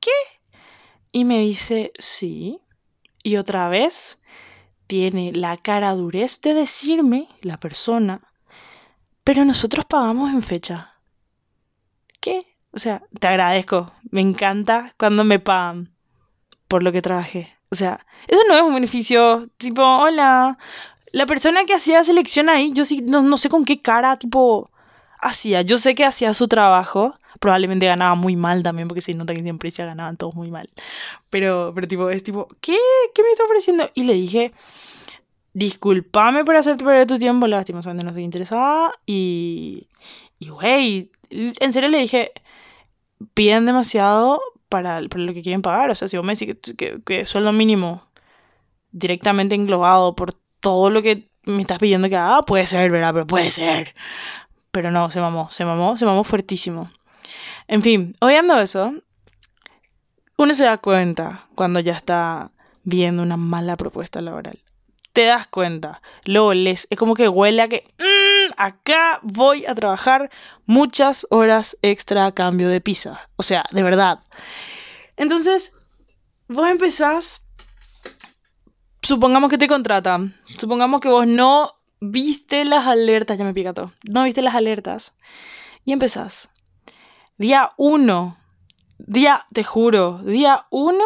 ¿qué? 0.00 0.10
Y 1.12 1.24
me 1.24 1.40
dice, 1.40 1.92
sí. 1.98 2.60
Y 3.22 3.36
otra 3.36 3.68
vez 3.68 4.18
tiene 4.86 5.32
la 5.32 5.56
cara 5.56 5.94
durez 5.94 6.40
de 6.40 6.54
decirme, 6.54 7.28
la 7.40 7.58
persona, 7.58 8.20
pero 9.24 9.44
nosotros 9.44 9.84
pagamos 9.84 10.32
en 10.32 10.42
fecha. 10.42 10.94
¿Qué? 12.20 12.56
O 12.72 12.78
sea, 12.78 13.02
te 13.18 13.26
agradezco. 13.26 13.92
Me 14.10 14.20
encanta 14.20 14.94
cuando 14.98 15.24
me 15.24 15.38
pagan 15.38 15.94
por 16.68 16.82
lo 16.82 16.92
que 16.92 17.02
trabajé. 17.02 17.56
O 17.70 17.74
sea, 17.74 18.04
eso 18.28 18.42
no 18.48 18.54
es 18.54 18.62
un 18.62 18.74
beneficio 18.74 19.48
tipo, 19.56 19.82
hola. 19.82 20.58
La 21.12 21.26
persona 21.26 21.64
que 21.64 21.74
hacía 21.74 22.04
selección 22.04 22.48
ahí, 22.48 22.72
yo 22.72 22.84
sí, 22.84 23.02
no, 23.02 23.22
no 23.22 23.36
sé 23.36 23.48
con 23.48 23.64
qué 23.64 23.80
cara, 23.82 24.16
tipo, 24.16 24.70
hacía. 25.20 25.62
Yo 25.62 25.78
sé 25.78 25.94
que 25.94 26.04
hacía 26.04 26.34
su 26.34 26.48
trabajo. 26.48 27.14
Probablemente 27.42 27.86
ganaba 27.86 28.14
muy 28.14 28.36
mal 28.36 28.62
también, 28.62 28.86
porque 28.86 29.00
se 29.00 29.14
nota 29.14 29.34
que 29.34 29.42
siempre 29.42 29.72
se 29.72 29.84
ganaban 29.84 30.16
todos 30.16 30.36
muy 30.36 30.48
mal. 30.48 30.68
Pero, 31.28 31.72
pero 31.74 31.88
tipo, 31.88 32.08
es 32.08 32.22
tipo, 32.22 32.46
¿qué? 32.60 32.78
¿Qué 33.12 33.22
me 33.24 33.30
está 33.30 33.42
ofreciendo? 33.42 33.90
Y 33.94 34.04
le 34.04 34.14
dije, 34.14 34.52
discúlpame 35.52 36.44
por 36.44 36.54
hacerte 36.54 36.84
perder 36.84 37.08
tu 37.08 37.18
tiempo, 37.18 37.48
lastimosamente 37.48 38.04
no 38.04 38.10
estoy 38.10 38.22
interesada. 38.22 38.92
Y, 39.06 39.88
y 40.38 40.50
güey, 40.50 41.10
en 41.30 41.72
serio 41.72 41.88
le 41.88 41.98
dije, 41.98 42.30
piden 43.34 43.66
demasiado 43.66 44.40
para, 44.68 45.00
lo 45.00 45.08
que 45.34 45.42
quieren 45.42 45.62
pagar. 45.62 45.90
O 45.90 45.96
sea, 45.96 46.06
si 46.06 46.16
vos 46.16 46.24
me 46.24 46.34
decís 46.34 46.54
que, 46.62 46.76
que, 46.76 47.02
que 47.04 47.26
sueldo 47.26 47.50
mínimo 47.50 48.06
directamente 48.92 49.56
englobado 49.56 50.14
por 50.14 50.32
todo 50.60 50.90
lo 50.90 51.02
que 51.02 51.28
me 51.44 51.62
estás 51.62 51.78
pidiendo 51.78 52.08
que 52.08 52.16
haga, 52.16 52.42
puede 52.42 52.66
ser, 52.66 52.88
¿verdad? 52.92 53.12
Pero 53.12 53.26
puede 53.26 53.50
ser. 53.50 53.96
Pero 54.70 54.92
no, 54.92 55.10
se 55.10 55.20
mamó, 55.20 55.50
se 55.50 55.64
mamó, 55.64 55.98
se 55.98 56.06
mamó 56.06 56.22
fuertísimo. 56.22 56.88
En 57.68 57.82
fin, 57.82 58.14
oyendo 58.20 58.58
eso, 58.58 58.94
uno 60.36 60.54
se 60.54 60.64
da 60.64 60.78
cuenta 60.78 61.46
cuando 61.54 61.80
ya 61.80 61.92
está 61.92 62.50
viendo 62.84 63.22
una 63.22 63.36
mala 63.36 63.76
propuesta 63.76 64.20
laboral. 64.20 64.58
Te 65.12 65.24
das 65.24 65.46
cuenta, 65.46 66.00
lo 66.24 66.54
les, 66.54 66.86
es 66.90 66.98
como 66.98 67.14
que 67.14 67.28
huele 67.28 67.62
a 67.62 67.68
que 67.68 67.84
mm, 67.98 68.52
acá 68.56 69.20
voy 69.22 69.66
a 69.66 69.74
trabajar 69.74 70.30
muchas 70.66 71.26
horas 71.30 71.76
extra 71.82 72.26
a 72.26 72.32
cambio 72.32 72.68
de 72.68 72.80
pizza. 72.80 73.28
O 73.36 73.42
sea, 73.42 73.64
de 73.72 73.82
verdad. 73.82 74.20
Entonces, 75.16 75.74
vos 76.48 76.68
empezás, 76.68 77.44
supongamos 79.02 79.50
que 79.50 79.58
te 79.58 79.68
contratan, 79.68 80.34
supongamos 80.46 81.00
que 81.00 81.08
vos 81.08 81.26
no 81.26 81.74
viste 82.00 82.64
las 82.64 82.86
alertas, 82.86 83.38
ya 83.38 83.44
me 83.44 83.54
pica 83.54 83.74
todo, 83.74 83.92
no 84.12 84.24
viste 84.24 84.42
las 84.42 84.54
alertas 84.54 85.14
y 85.84 85.92
empezás. 85.92 86.51
Día 87.38 87.72
uno, 87.76 88.36
día, 88.98 89.46
te 89.52 89.64
juro, 89.64 90.18
día 90.18 90.66
uno, 90.70 91.04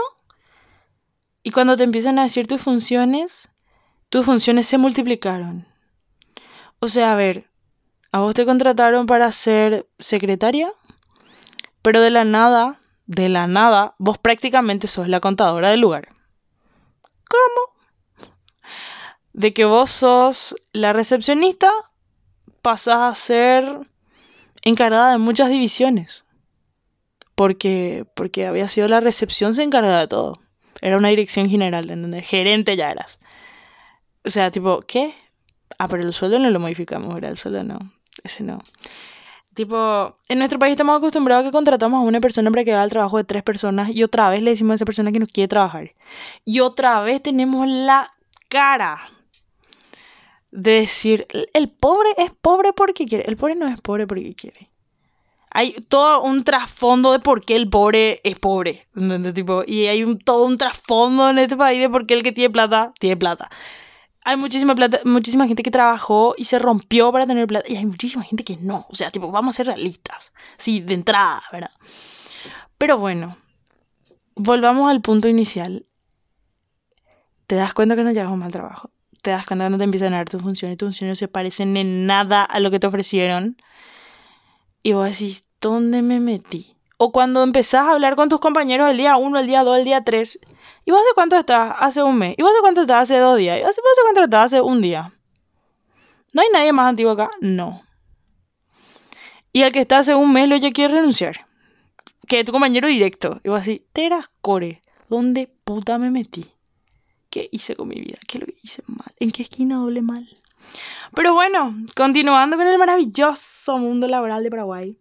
y 1.42 1.50
cuando 1.50 1.76
te 1.76 1.84
empiezan 1.84 2.18
a 2.18 2.24
decir 2.24 2.46
tus 2.46 2.60
funciones, 2.60 3.50
tus 4.08 4.26
funciones 4.26 4.66
se 4.66 4.78
multiplicaron. 4.78 5.66
O 6.80 6.88
sea, 6.88 7.12
a 7.12 7.16
ver, 7.16 7.48
a 8.12 8.20
vos 8.20 8.34
te 8.34 8.44
contrataron 8.44 9.06
para 9.06 9.30
ser 9.32 9.88
secretaria, 9.98 10.72
pero 11.82 12.00
de 12.00 12.10
la 12.10 12.24
nada, 12.24 12.80
de 13.06 13.28
la 13.28 13.46
nada, 13.46 13.94
vos 13.98 14.18
prácticamente 14.18 14.88
sos 14.88 15.08
la 15.08 15.20
contadora 15.20 15.70
del 15.70 15.80
lugar. 15.80 16.08
¿Cómo? 17.28 17.76
de 19.36 19.52
que 19.52 19.66
vos 19.66 19.90
sos 19.90 20.56
la 20.72 20.94
recepcionista, 20.94 21.70
pasás 22.62 23.12
a 23.12 23.14
ser 23.14 23.80
encargada 24.66 25.12
de 25.12 25.18
muchas 25.18 25.48
divisiones. 25.48 26.24
Porque, 27.34 28.04
porque 28.14 28.46
había 28.46 28.68
sido 28.68 28.88
la 28.88 29.00
recepción 29.00 29.54
se 29.54 29.62
encargaba 29.62 30.00
de 30.00 30.08
todo. 30.08 30.40
Era 30.80 30.96
una 30.96 31.08
dirección 31.08 31.48
general, 31.48 31.90
en 31.90 32.02
donde 32.02 32.22
gerente 32.22 32.76
ya 32.76 32.90
eras. 32.90 33.18
O 34.24 34.30
sea, 34.30 34.50
tipo, 34.50 34.80
¿qué? 34.80 35.14
Ah, 35.78 35.88
pero 35.88 36.02
el 36.02 36.12
sueldo 36.12 36.38
no 36.38 36.50
lo 36.50 36.60
modificamos, 36.60 37.16
era 37.16 37.28
el 37.28 37.36
sueldo 37.36 37.62
no. 37.62 37.78
Ese 38.24 38.42
no. 38.42 38.58
Tipo, 39.54 40.16
en 40.28 40.38
nuestro 40.38 40.58
país 40.58 40.72
estamos 40.72 40.98
acostumbrados 40.98 41.44
a 41.44 41.48
que 41.48 41.52
contratamos 41.52 41.98
a 41.98 42.02
una 42.02 42.20
persona 42.20 42.50
para 42.50 42.64
que 42.64 42.72
haga 42.72 42.84
el 42.84 42.90
trabajo 42.90 43.18
de 43.18 43.24
tres 43.24 43.42
personas 43.42 43.90
y 43.90 44.02
otra 44.02 44.28
vez 44.30 44.42
le 44.42 44.50
decimos 44.50 44.72
a 44.72 44.74
esa 44.76 44.84
persona 44.84 45.12
que 45.12 45.20
no 45.20 45.26
quiere 45.26 45.48
trabajar. 45.48 45.92
Y 46.44 46.60
otra 46.60 47.00
vez 47.02 47.22
tenemos 47.22 47.66
la 47.68 48.12
cara 48.48 48.98
de 50.50 50.72
decir, 50.72 51.26
el 51.52 51.70
pobre 51.70 52.10
es 52.18 52.32
pobre 52.32 52.72
porque 52.72 53.06
quiere, 53.06 53.24
el 53.26 53.36
pobre 53.36 53.54
no 53.54 53.68
es 53.68 53.80
pobre 53.80 54.06
porque 54.06 54.34
quiere. 54.34 54.70
Hay 55.50 55.72
todo 55.88 56.22
un 56.22 56.44
trasfondo 56.44 57.12
de 57.12 57.18
por 57.18 57.44
qué 57.44 57.56
el 57.56 57.68
pobre 57.68 58.20
es 58.24 58.38
pobre, 58.38 58.86
Tipo, 59.34 59.64
y 59.66 59.86
hay 59.86 60.16
todo 60.16 60.44
un 60.44 60.58
trasfondo 60.58 61.30
en 61.30 61.38
este 61.38 61.56
país 61.56 61.80
de 61.80 61.88
por 61.88 62.06
qué 62.06 62.14
el 62.14 62.22
que 62.22 62.32
tiene 62.32 62.50
plata, 62.50 62.92
tiene 62.98 63.16
plata. 63.16 63.48
Hay 64.24 64.36
muchísima 64.36 64.74
plata, 64.74 65.00
muchísima 65.04 65.46
gente 65.46 65.62
que 65.62 65.70
trabajó 65.70 66.34
y 66.36 66.44
se 66.44 66.58
rompió 66.58 67.12
para 67.12 67.26
tener 67.26 67.46
plata, 67.46 67.70
y 67.70 67.76
hay 67.76 67.86
muchísima 67.86 68.24
gente 68.24 68.44
que 68.44 68.56
no. 68.56 68.86
O 68.90 68.94
sea, 68.94 69.10
tipo, 69.10 69.30
vamos 69.30 69.54
a 69.54 69.56
ser 69.56 69.66
realistas. 69.66 70.32
Sí, 70.58 70.80
de 70.80 70.94
entrada, 70.94 71.42
¿verdad? 71.52 71.70
Pero 72.76 72.98
bueno, 72.98 73.36
volvamos 74.34 74.90
al 74.90 75.00
punto 75.00 75.28
inicial. 75.28 75.86
Te 77.46 77.54
das 77.54 77.72
cuenta 77.72 77.94
que 77.94 78.02
no 78.02 78.10
llevas 78.10 78.32
un 78.32 78.40
mal 78.40 78.52
trabajo 78.52 78.90
te 79.26 79.32
das 79.32 79.44
cuenta 79.44 79.64
cuando 79.64 79.78
te 79.78 79.82
empiezan 79.82 80.14
a 80.14 80.18
dar 80.18 80.28
tus 80.28 80.40
funciones 80.40 80.78
tus 80.78 80.86
funciones 80.86 81.16
no 81.16 81.16
se 81.16 81.26
parecen 81.26 81.76
en 81.76 82.06
nada 82.06 82.44
a 82.44 82.60
lo 82.60 82.70
que 82.70 82.78
te 82.78 82.86
ofrecieron. 82.86 83.60
Y 84.84 84.92
vos 84.92 85.10
decís, 85.10 85.44
¿dónde 85.60 86.00
me 86.00 86.20
metí? 86.20 86.76
O 86.96 87.10
cuando 87.10 87.42
empezás 87.42 87.88
a 87.88 87.90
hablar 87.90 88.14
con 88.14 88.28
tus 88.28 88.38
compañeros 88.38 88.88
el 88.88 88.98
día 88.98 89.16
1, 89.16 89.40
el 89.40 89.46
día 89.48 89.64
2, 89.64 89.78
el 89.78 89.84
día 89.84 90.04
3. 90.04 90.38
¿Y 90.84 90.92
vos 90.92 91.00
hace 91.00 91.10
cuánto 91.16 91.36
estás? 91.36 91.74
Hace 91.80 92.04
un 92.04 92.16
mes. 92.16 92.36
¿Y 92.38 92.42
vos 92.42 92.52
hace 92.52 92.60
cuánto 92.60 92.82
estás? 92.82 93.02
Hace 93.02 93.18
dos 93.18 93.36
días. 93.36 93.58
¿Y 93.58 93.62
vos 93.62 93.70
hace 93.70 94.02
cuánto 94.04 94.22
estás? 94.22 94.44
Hace 94.44 94.60
un 94.60 94.80
día. 94.80 95.12
¿No 96.32 96.42
hay 96.42 96.48
nadie 96.52 96.72
más 96.72 96.88
antiguo 96.88 97.10
acá? 97.10 97.28
No. 97.40 97.82
Y 99.52 99.62
el 99.62 99.72
que 99.72 99.80
está 99.80 99.98
hace 99.98 100.14
un 100.14 100.32
mes 100.32 100.48
lo 100.48 100.56
ya 100.56 100.70
quiere 100.70 100.94
renunciar. 100.94 101.46
Que 102.28 102.38
es 102.38 102.44
tu 102.44 102.52
compañero 102.52 102.86
directo. 102.86 103.40
Y 103.42 103.48
vos 103.48 103.60
así, 103.60 103.84
teras 103.92 104.30
core, 104.40 104.82
¿dónde 105.08 105.52
puta 105.64 105.98
me 105.98 106.12
metí? 106.12 106.55
¿Qué 107.36 107.50
hice 107.52 107.76
con 107.76 107.88
mi 107.88 107.96
vida? 107.96 108.16
¿Qué 108.26 108.38
es 108.38 108.40
lo 108.40 108.46
que 108.46 108.56
hice 108.62 108.82
mal? 108.86 109.12
¿En 109.20 109.30
qué 109.30 109.42
esquina 109.42 109.76
doble 109.76 110.00
mal? 110.00 110.26
Pero 111.14 111.34
bueno, 111.34 111.76
continuando 111.94 112.56
con 112.56 112.66
el 112.66 112.78
maravilloso 112.78 113.76
mundo 113.76 114.08
laboral 114.08 114.42
de 114.42 114.48
Paraguay, 114.48 114.98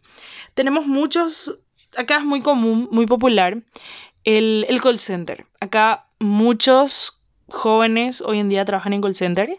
tenemos 0.54 0.86
muchos, 0.86 1.58
acá 1.96 2.18
es 2.18 2.26
muy 2.26 2.42
común, 2.42 2.90
muy 2.92 3.06
popular, 3.06 3.64
el, 4.26 4.66
el 4.68 4.82
call 4.82 5.00
center. 5.00 5.46
Acá 5.62 6.10
muchos 6.20 7.22
jóvenes 7.48 8.20
hoy 8.20 8.40
en 8.40 8.50
día 8.50 8.66
trabajan 8.66 8.92
en 8.92 9.02
call 9.02 9.16
center. 9.16 9.58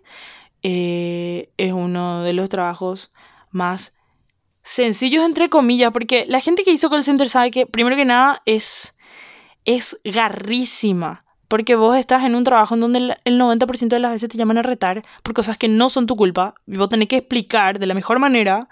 Eh, 0.62 1.49
es 1.56 1.73
uno 1.73 2.25
de 2.25 2.35
los 2.35 2.50
trabajos 2.50 3.11
más 3.52 3.95
sencillos, 4.64 5.25
entre 5.25 5.49
comillas, 5.49 5.92
porque 5.92 6.26
la 6.28 6.42
gente 6.42 6.62
que 6.62 6.73
hizo 6.73 6.90
call 6.90 7.04
center 7.04 7.30
sabe 7.30 7.50
que, 7.50 7.64
primero 7.64 7.97
que 7.97 8.04
nada, 8.04 8.42
es, 8.45 8.99
es 9.64 9.99
garrísima. 10.04 11.25
Porque 11.48 11.76
vos 11.76 11.96
estás 11.96 12.24
en 12.24 12.34
un 12.34 12.44
trabajo 12.44 12.74
en 12.74 12.80
donde 12.80 13.16
el 13.24 13.40
90% 13.40 13.88
de 13.88 14.00
las 14.00 14.12
veces 14.12 14.28
te 14.28 14.38
llaman 14.38 14.58
a 14.58 14.62
retar 14.62 15.02
por 15.22 15.34
cosas 15.34 15.56
que 15.56 15.68
no 15.68 15.88
son 15.88 16.06
tu 16.06 16.16
culpa. 16.16 16.54
Y 16.66 16.76
vos 16.76 16.88
tenés 16.88 17.08
que 17.08 17.18
explicar 17.18 17.78
de 17.78 17.86
la 17.86 17.94
mejor 17.94 18.18
manera 18.18 18.68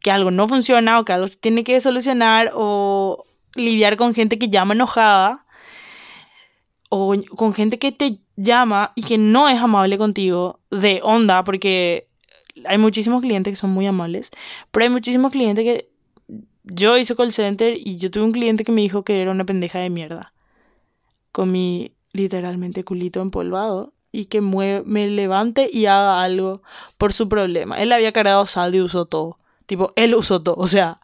que 0.00 0.10
algo 0.10 0.30
no 0.30 0.46
funciona 0.46 0.98
o 0.98 1.04
que 1.04 1.12
algo 1.12 1.28
se 1.28 1.36
tiene 1.36 1.64
que 1.64 1.80
solucionar 1.80 2.50
o 2.54 3.24
lidiar 3.54 3.96
con 3.96 4.14
gente 4.14 4.38
que 4.38 4.48
llama 4.48 4.74
enojada 4.74 5.44
o 6.90 7.14
con 7.36 7.52
gente 7.52 7.78
que 7.78 7.92
te 7.92 8.18
llama 8.36 8.92
y 8.94 9.02
que 9.02 9.18
no 9.18 9.48
es 9.48 9.60
amable 9.60 9.98
contigo 9.98 10.60
de 10.70 11.00
onda 11.02 11.44
porque 11.44 12.08
hay 12.64 12.78
muchísimos 12.78 13.20
clientes 13.20 13.52
que 13.52 13.56
son 13.56 13.70
muy 13.70 13.86
amables, 13.86 14.30
pero 14.70 14.84
hay 14.84 14.90
muchísimos 14.90 15.32
clientes 15.32 15.64
que 15.64 15.90
yo 16.64 16.96
hice 16.96 17.16
call 17.16 17.32
center 17.32 17.76
y 17.76 17.96
yo 17.96 18.10
tuve 18.10 18.24
un 18.24 18.32
cliente 18.32 18.64
que 18.64 18.72
me 18.72 18.80
dijo 18.80 19.02
que 19.02 19.20
era 19.20 19.30
una 19.30 19.44
pendeja 19.44 19.78
de 19.78 19.90
mierda 19.90 20.32
con 21.32 21.52
mi 21.52 21.92
literalmente 22.12 22.84
culito 22.84 23.20
empolvado 23.20 23.92
y 24.10 24.26
que 24.26 24.40
me 24.40 25.06
levante 25.08 25.68
y 25.72 25.86
haga 25.86 26.22
algo 26.22 26.62
por 26.96 27.12
su 27.12 27.28
problema. 27.28 27.78
Él 27.78 27.92
había 27.92 28.12
cargado 28.12 28.46
saldo 28.46 28.78
y 28.78 28.80
usó 28.80 29.06
todo. 29.06 29.36
Tipo, 29.66 29.92
él 29.96 30.14
usó 30.14 30.42
todo. 30.42 30.56
O 30.56 30.66
sea, 30.66 31.00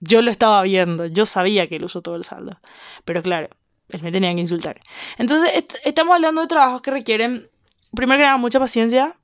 yo 0.00 0.22
lo 0.22 0.30
estaba 0.30 0.62
viendo. 0.62 1.06
Yo 1.06 1.26
sabía 1.26 1.66
que 1.66 1.76
él 1.76 1.84
usó 1.84 2.00
todo 2.02 2.16
el 2.16 2.24
saldo. 2.24 2.58
Pero 3.04 3.22
claro, 3.22 3.48
él 3.88 4.02
me 4.02 4.12
tenía 4.12 4.32
que 4.34 4.40
insultar. 4.40 4.80
Entonces, 5.18 5.64
estamos 5.84 6.14
hablando 6.14 6.40
de 6.42 6.46
trabajos 6.46 6.80
que 6.82 6.90
requieren, 6.90 7.48
primero 7.94 8.18
que 8.18 8.24
nada, 8.24 8.36
mucha 8.36 8.60
paciencia, 8.60 9.16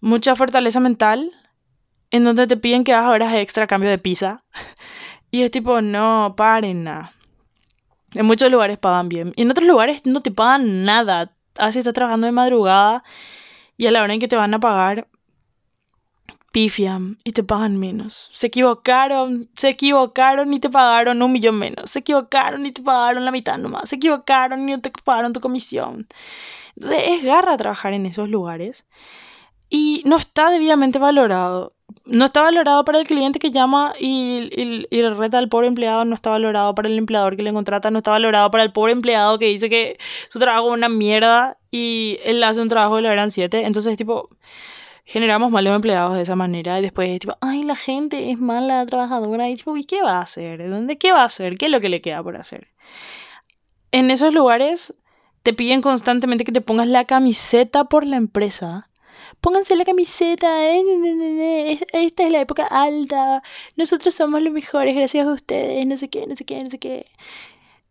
mucha 0.00 0.34
fortaleza 0.34 0.80
mental, 0.80 1.32
en 2.10 2.24
donde 2.24 2.46
te 2.46 2.56
piden 2.56 2.84
que 2.84 2.94
hagas 2.94 3.10
horas 3.10 3.34
extra 3.34 3.64
a 3.64 3.66
cambio 3.66 3.90
de 3.90 3.98
pizza. 3.98 4.42
Y 5.34 5.40
es 5.44 5.50
tipo, 5.50 5.80
no, 5.80 6.34
paren 6.36 6.84
nada. 6.84 7.14
En 8.14 8.26
muchos 8.26 8.50
lugares 8.50 8.78
pagan 8.78 9.08
bien. 9.08 9.32
Y 9.36 9.42
en 9.42 9.50
otros 9.50 9.66
lugares 9.66 10.02
no 10.04 10.20
te 10.20 10.30
pagan 10.30 10.84
nada. 10.84 11.32
A 11.56 11.66
veces 11.66 11.80
estás 11.80 11.94
trabajando 11.94 12.26
de 12.26 12.32
madrugada 12.32 13.04
y 13.76 13.86
a 13.86 13.90
la 13.90 14.02
hora 14.02 14.14
en 14.14 14.20
que 14.20 14.28
te 14.28 14.36
van 14.36 14.54
a 14.54 14.60
pagar, 14.60 15.08
pifian 16.52 17.16
y 17.24 17.32
te 17.32 17.42
pagan 17.42 17.78
menos. 17.78 18.30
Se 18.32 18.46
equivocaron, 18.48 19.48
se 19.56 19.70
equivocaron 19.70 20.52
y 20.52 20.60
te 20.60 20.70
pagaron 20.70 21.22
un 21.22 21.32
millón 21.32 21.58
menos. 21.58 21.90
Se 21.90 22.00
equivocaron 22.00 22.64
y 22.66 22.72
te 22.72 22.82
pagaron 22.82 23.24
la 23.24 23.32
mitad 23.32 23.58
nomás. 23.58 23.88
Se 23.88 23.96
equivocaron 23.96 24.68
y 24.68 24.72
no 24.72 24.80
te 24.80 24.92
pagaron 25.04 25.32
tu 25.32 25.40
comisión. 25.40 26.06
Entonces 26.76 27.02
es 27.08 27.24
garra 27.24 27.56
trabajar 27.56 27.92
en 27.94 28.06
esos 28.06 28.28
lugares 28.28 28.86
y 29.68 30.02
no 30.04 30.16
está 30.16 30.50
debidamente 30.50 30.98
valorado 30.98 31.72
no 32.04 32.26
está 32.26 32.42
valorado 32.42 32.84
para 32.84 32.98
el 32.98 33.06
cliente 33.06 33.38
que 33.38 33.50
llama 33.50 33.94
y, 33.98 34.50
y, 34.90 35.02
reta 35.02 35.38
al 35.38 35.48
pobre 35.48 35.66
empleado, 35.66 36.04
no 36.04 36.14
está 36.14 36.30
valorado 36.30 36.74
para 36.74 36.88
el 36.88 36.98
empleador 36.98 37.36
que 37.36 37.42
le 37.42 37.52
contrata, 37.52 37.90
no 37.90 37.98
está 37.98 38.12
valorado 38.12 38.50
para 38.50 38.64
el 38.64 38.72
pobre 38.72 38.92
empleado 38.92 39.38
que 39.38 39.46
dice 39.46 39.70
que 39.70 39.98
su 40.28 40.38
trabajo 40.38 40.68
es 40.68 40.74
una 40.74 40.88
mierda 40.88 41.58
y 41.70 42.18
él 42.24 42.42
hace 42.44 42.60
un 42.60 42.68
trabajo 42.68 42.96
de 42.96 43.02
la 43.02 43.10
verán 43.10 43.30
7. 43.30 43.64
Entonces, 43.64 43.96
tipo, 43.96 44.28
generamos 45.04 45.50
malos 45.50 45.74
empleados 45.74 46.14
de 46.14 46.22
esa 46.22 46.36
manera 46.36 46.78
y 46.78 46.82
después, 46.82 47.18
tipo, 47.18 47.36
ay, 47.40 47.64
la 47.64 47.76
gente 47.76 48.30
es 48.30 48.38
mala 48.38 48.84
trabajadora 48.86 49.48
y 49.48 49.56
tipo, 49.56 49.76
¿y 49.76 49.84
qué 49.84 50.02
va 50.02 50.18
a 50.18 50.22
hacer? 50.22 50.70
¿Dónde 50.70 50.98
qué 50.98 51.12
va 51.12 51.22
a 51.22 51.26
hacer? 51.26 51.56
¿Qué 51.58 51.66
es 51.66 51.72
lo 51.72 51.80
que 51.80 51.88
le 51.88 52.00
queda 52.00 52.22
por 52.22 52.36
hacer? 52.36 52.68
En 53.90 54.10
esos 54.10 54.32
lugares 54.32 54.94
te 55.42 55.52
piden 55.52 55.82
constantemente 55.82 56.44
que 56.44 56.52
te 56.52 56.60
pongas 56.60 56.86
la 56.86 57.04
camiseta 57.04 57.84
por 57.84 58.06
la 58.06 58.16
empresa 58.16 58.88
pónganse 59.42 59.76
la 59.76 59.84
camiseta, 59.84 60.48
eh, 60.72 61.78
esta 61.92 62.24
es 62.24 62.32
la 62.32 62.40
época 62.40 62.66
alta, 62.70 63.42
nosotros 63.76 64.14
somos 64.14 64.40
los 64.42 64.52
mejores 64.52 64.94
gracias 64.94 65.26
a 65.26 65.32
ustedes, 65.32 65.86
no 65.86 65.96
sé 65.96 66.08
qué, 66.08 66.26
no 66.26 66.36
sé 66.36 66.44
qué, 66.46 66.62
no 66.62 66.70
sé 66.70 66.78
qué. 66.78 67.04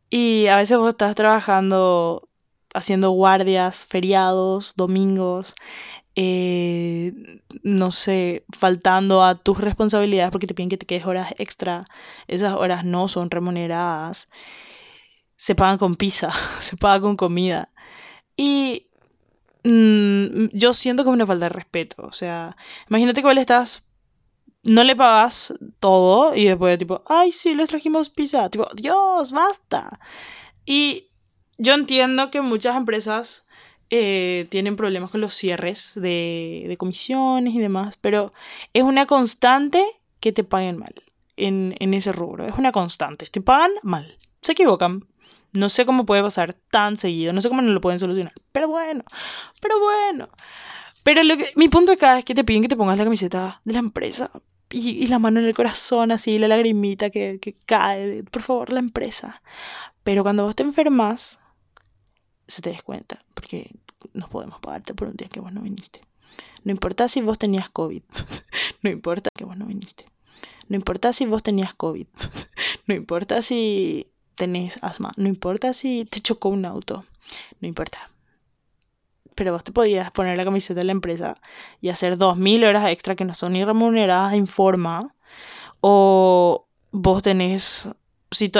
Y 0.10 0.48
a 0.48 0.58
veces 0.58 0.78
vos 0.78 0.90
estás 0.90 1.16
trabajando, 1.16 2.30
haciendo 2.74 3.12
guardias, 3.12 3.86
feriados, 3.86 4.76
domingos, 4.76 5.54
eh, 6.16 7.14
no 7.64 7.92
sé, 7.92 8.46
faltando 8.58 9.24
a 9.24 9.36
tus 9.36 9.60
responsabilidades 9.60 10.32
porque 10.32 10.48
te 10.48 10.54
piden 10.54 10.70
que 10.70 10.78
te 10.78 10.86
quedes 10.86 11.06
horas 11.06 11.34
extra, 11.38 11.86
esas 12.28 12.56
horas 12.56 12.86
no 12.86 13.08
son 13.08 13.30
remuneradas, 13.32 14.30
se 15.36 15.56
pagan 15.56 15.78
con 15.78 15.96
pizza, 15.96 16.32
se 16.60 16.78
pagan 16.78 17.02
con 17.02 17.18
comida. 17.18 17.70
Y 18.38 18.91
Mm, 19.64 20.48
yo 20.54 20.74
siento 20.74 21.04
como 21.04 21.14
una 21.14 21.26
falta 21.26 21.46
de 21.46 21.50
respeto. 21.50 22.04
O 22.04 22.14
sea, 22.14 22.56
imagínate 22.90 23.22
que 23.22 23.28
vos 23.28 23.36
le 23.36 23.42
estás. 23.42 23.86
No 24.64 24.84
le 24.84 24.96
pagas 24.96 25.54
todo 25.80 26.36
y 26.36 26.46
después, 26.46 26.78
tipo, 26.78 27.04
ay, 27.08 27.32
sí, 27.32 27.56
les 27.56 27.70
trajimos 27.70 28.10
pizza. 28.10 28.50
Tipo, 28.50 28.68
Dios, 28.76 29.32
basta. 29.32 30.00
Y 30.66 31.08
yo 31.58 31.74
entiendo 31.74 32.32
que 32.32 32.42
muchas 32.42 32.76
empresas 32.76 33.48
eh, 33.90 34.48
tienen 34.50 34.76
problemas 34.76 35.12
con 35.12 35.22
los 35.22 35.34
cierres 35.34 35.94
de, 35.96 36.76
comisiones 36.78 37.54
y 37.56 37.60
demás, 37.60 37.98
pero 38.00 38.32
es 38.74 38.84
una 38.84 39.06
constante 39.08 39.86
que 40.20 40.32
te 40.32 40.44
paguen 40.44 40.78
mal 40.78 40.94
en 41.38 41.94
ese 41.94 42.12
rubro. 42.12 42.46
Es 42.46 42.56
una 42.58 42.72
constante. 42.72 43.26
Te 43.26 43.42
pagan 43.42 43.72
mal. 43.84 44.18
Se 44.42 44.52
equivocan. 44.52 45.08
No 45.54 45.70
sé 45.70 45.86
cómo 45.86 46.06
puede 46.06 46.24
pasar 46.24 46.54
tan 46.54 46.98
seguido, 46.98 47.34
no 47.34 47.42
sé 47.42 47.50
cómo 47.50 47.62
no 47.62 47.72
lo 47.72 47.82
pueden 47.82 48.00
solucionar. 48.00 48.34
Pero 48.52 48.68
bueno, 48.68 49.04
pero 49.62 49.80
bueno. 49.80 50.30
Pero 51.04 51.24
lo 51.24 51.36
que, 51.38 51.52
mi 51.56 51.68
punto 51.68 51.92
acá 51.92 52.20
es 52.20 52.26
que 52.26 52.36
te 52.36 52.44
piden 52.44 52.62
que 52.62 52.68
te 52.68 52.78
pongas 52.78 52.98
la 52.98 53.04
camiseta 53.04 53.62
de 53.66 53.74
la 53.74 53.80
empresa 53.80 54.32
y, 54.72 55.08
la 55.08 55.20
mano 55.20 55.40
en 55.40 55.46
el 55.46 55.54
corazón, 55.54 56.12
así, 56.12 56.40
la 56.40 56.48
lagrimita 56.48 57.10
que, 57.10 57.58
cae. 57.66 58.24
Por 58.24 58.42
favor, 58.42 58.72
la 58.72 58.80
empresa. 58.80 59.42
Pero 60.04 60.24
cuando 60.24 60.44
vos 60.44 60.56
te 60.56 60.64
enfermas, 60.64 61.40
se 62.48 62.62
te 62.62 62.70
des 62.70 62.84
cuenta, 62.84 63.20
porque 63.34 63.72
no 64.14 64.28
podemos 64.28 64.60
pagarte 64.60 64.94
por 64.94 65.10
un 65.10 65.16
día 65.16 65.30
que 65.30 65.40
vos 65.40 65.52
no 65.52 65.62
viniste. 65.62 66.02
No 66.64 66.72
importa 66.72 67.08
si 67.08 67.22
vos 67.22 67.38
tenías 67.38 67.70
COVID. 67.70 68.04
no 68.82 68.90
importa 68.90 69.30
que 69.36 69.46
vos 69.46 69.58
no 69.58 69.66
viniste. 69.66 70.06
No 70.70 70.76
importa 70.76 71.14
si 71.14 71.26
vos 71.26 71.44
tenías 71.44 71.74
COVID. 71.74 72.08
no 72.88 72.96
importa 72.96 73.42
si 73.42 74.11
tenés 74.42 74.80
asma. 74.82 75.12
No 75.18 75.28
importa 75.28 75.72
si 75.72 76.06
te 76.06 76.20
chocó 76.20 76.50
un 76.50 76.66
auto. 76.66 77.06
No 77.60 77.68
importa. 77.68 78.10
Pero 79.36 79.52
vos 79.52 79.64
te 79.64 79.72
podías 79.72 80.10
poner 80.10 80.36
la 80.36 80.44
camiseta 80.44 80.80
de 80.80 80.88
la 80.88 80.94
empresa 80.94 81.36
y 81.80 81.90
hacer 81.90 82.18
2.000 82.18 82.68
horas 82.68 82.90
extra 82.90 83.16
que 83.16 83.24
no 83.24 83.36
son 83.36 83.54
ni 83.54 83.64
remuneradas 83.64 84.34
en 84.34 84.48
forma. 84.48 85.14
O 85.80 86.66
vos 86.90 87.22
tenés... 87.22 87.88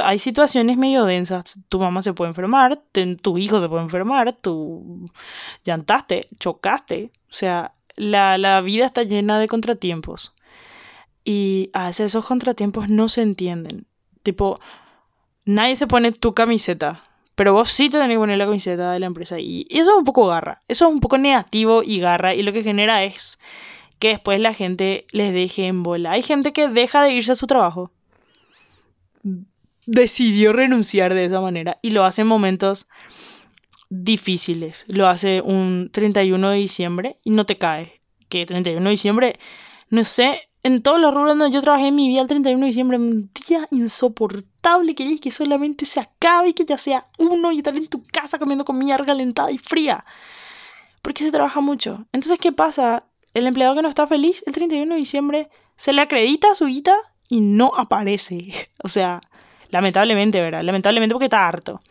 hay 0.04 0.20
situaciones 0.20 0.78
medio 0.78 1.06
densas. 1.06 1.60
Tu 1.68 1.80
mamá 1.80 2.04
se 2.04 2.14
puede 2.14 2.30
enfermar, 2.30 2.80
tu 3.24 3.38
hijo 3.40 3.60
se 3.60 3.68
puede 3.68 3.82
enfermar, 3.82 4.38
tú 4.40 5.06
llantaste, 5.64 6.28
chocaste. 6.38 7.12
O 7.32 7.34
sea, 7.34 7.74
la, 7.96 8.38
la 8.38 8.62
vida 8.62 8.86
está 8.86 9.02
llena 9.02 9.40
de 9.40 9.48
contratiempos. 9.48 10.34
Y 11.26 11.72
a 11.74 11.88
veces 11.88 12.08
esos 12.08 12.26
contratiempos 12.26 12.88
no 12.88 13.10
se 13.10 13.24
entienden. 13.24 13.88
Tipo, 14.22 14.60
nadie 15.52 15.76
se 15.76 15.88
pone 15.88 16.12
tu 16.12 16.34
camiseta, 16.34 17.04
pero 17.36 17.54
vos 17.54 17.70
sí 17.70 17.90
te 17.90 17.98
tenés 17.98 18.16
que 18.16 18.20
poner 18.20 18.38
la 18.38 18.46
camiseta 18.46 18.92
de 18.92 19.00
la 19.00 19.06
empresa. 19.06 19.40
Y 19.40 19.68
eso 19.70 19.92
es 19.92 19.98
un 19.98 20.06
poco 20.06 20.28
garra. 20.28 20.62
Eso 20.68 20.88
es 20.88 20.94
un 20.94 21.00
poco 21.00 21.18
negativo 21.18 21.82
y 21.84 22.00
garra. 22.00 22.34
Y 22.36 22.44
lo 22.44 22.54
que 22.54 22.64
genera 22.64 23.04
es 23.04 23.40
que 24.00 24.10
después 24.10 24.40
la 24.40 24.54
gente 24.54 25.06
les 25.12 25.34
deje 25.34 25.68
en 25.68 25.84
bola. 25.84 26.12
Hay 26.12 26.24
gente 26.24 26.54
que 26.54 26.68
deja 26.68 27.04
de 27.04 27.14
irse 27.14 27.32
a 27.32 27.36
su 27.36 27.48
trabajo. 27.48 27.92
Decidió 29.86 30.54
renunciar 30.54 31.14
de 31.14 31.26
esa 31.26 31.42
manera 31.42 31.80
y 31.82 31.92
lo 31.92 32.04
hace 32.04 32.22
en 32.22 32.28
momentos 32.28 32.88
difíciles. 33.90 34.86
Lo 34.88 35.08
hace 35.08 35.42
un 35.42 35.90
31 35.92 36.50
de 36.50 36.58
diciembre 36.58 37.18
y 37.24 37.32
no 37.32 37.46
te 37.46 37.58
cae. 37.58 38.00
Que 38.30 38.46
31 38.46 38.84
de 38.84 38.92
diciembre, 38.92 39.40
no 39.90 40.04
sé, 40.06 40.50
en 40.64 40.84
todos 40.84 41.00
los 41.00 41.14
rubros 41.14 41.38
donde 41.38 41.54
yo 41.54 41.62
trabajé 41.62 41.88
en 41.88 41.96
mi 41.96 42.08
vida 42.08 42.22
el 42.22 42.28
31 42.28 42.60
de 42.60 42.68
diciembre, 42.68 42.98
un 42.98 43.32
día 43.48 43.68
insoportable, 43.72 44.94
queréis 44.94 45.20
que 45.20 45.32
solamente 45.32 45.86
se 45.86 46.00
acabe 46.00 46.50
y 46.50 46.54
que 46.54 46.66
ya 46.66 46.78
sea 46.78 47.08
uno 47.18 47.52
y 47.52 47.58
estar 47.58 47.76
en 47.76 47.88
tu 47.88 48.04
casa 48.04 48.38
comiendo 48.38 48.64
comida 48.64 48.98
recalentada 48.98 49.52
y 49.52 49.58
fría. 49.58 50.06
Porque 51.02 51.24
se 51.24 51.32
trabaja 51.32 51.62
mucho. 51.62 52.06
Entonces, 52.12 52.38
¿qué 52.40 52.52
pasa? 52.52 53.06
El 53.34 53.48
empleado 53.48 53.76
que 53.76 53.82
no 53.82 53.90
está 53.90 54.06
feliz 54.06 54.44
el 54.46 54.54
31 54.54 54.94
de 54.94 55.00
diciembre 55.00 55.50
se 55.76 55.94
le 55.94 56.02
acredita 56.02 56.54
su 56.54 56.68
guita 56.68 56.96
y 57.28 57.42
no 57.42 57.72
aparece. 57.76 58.70
O 58.84 58.88
sea, 58.88 59.22
lamentablemente, 59.70 60.42
¿verdad? 60.42 60.64
Lamentablemente 60.64 61.14
porque 61.14 61.26
está 61.26 61.48
harto. 61.48 61.82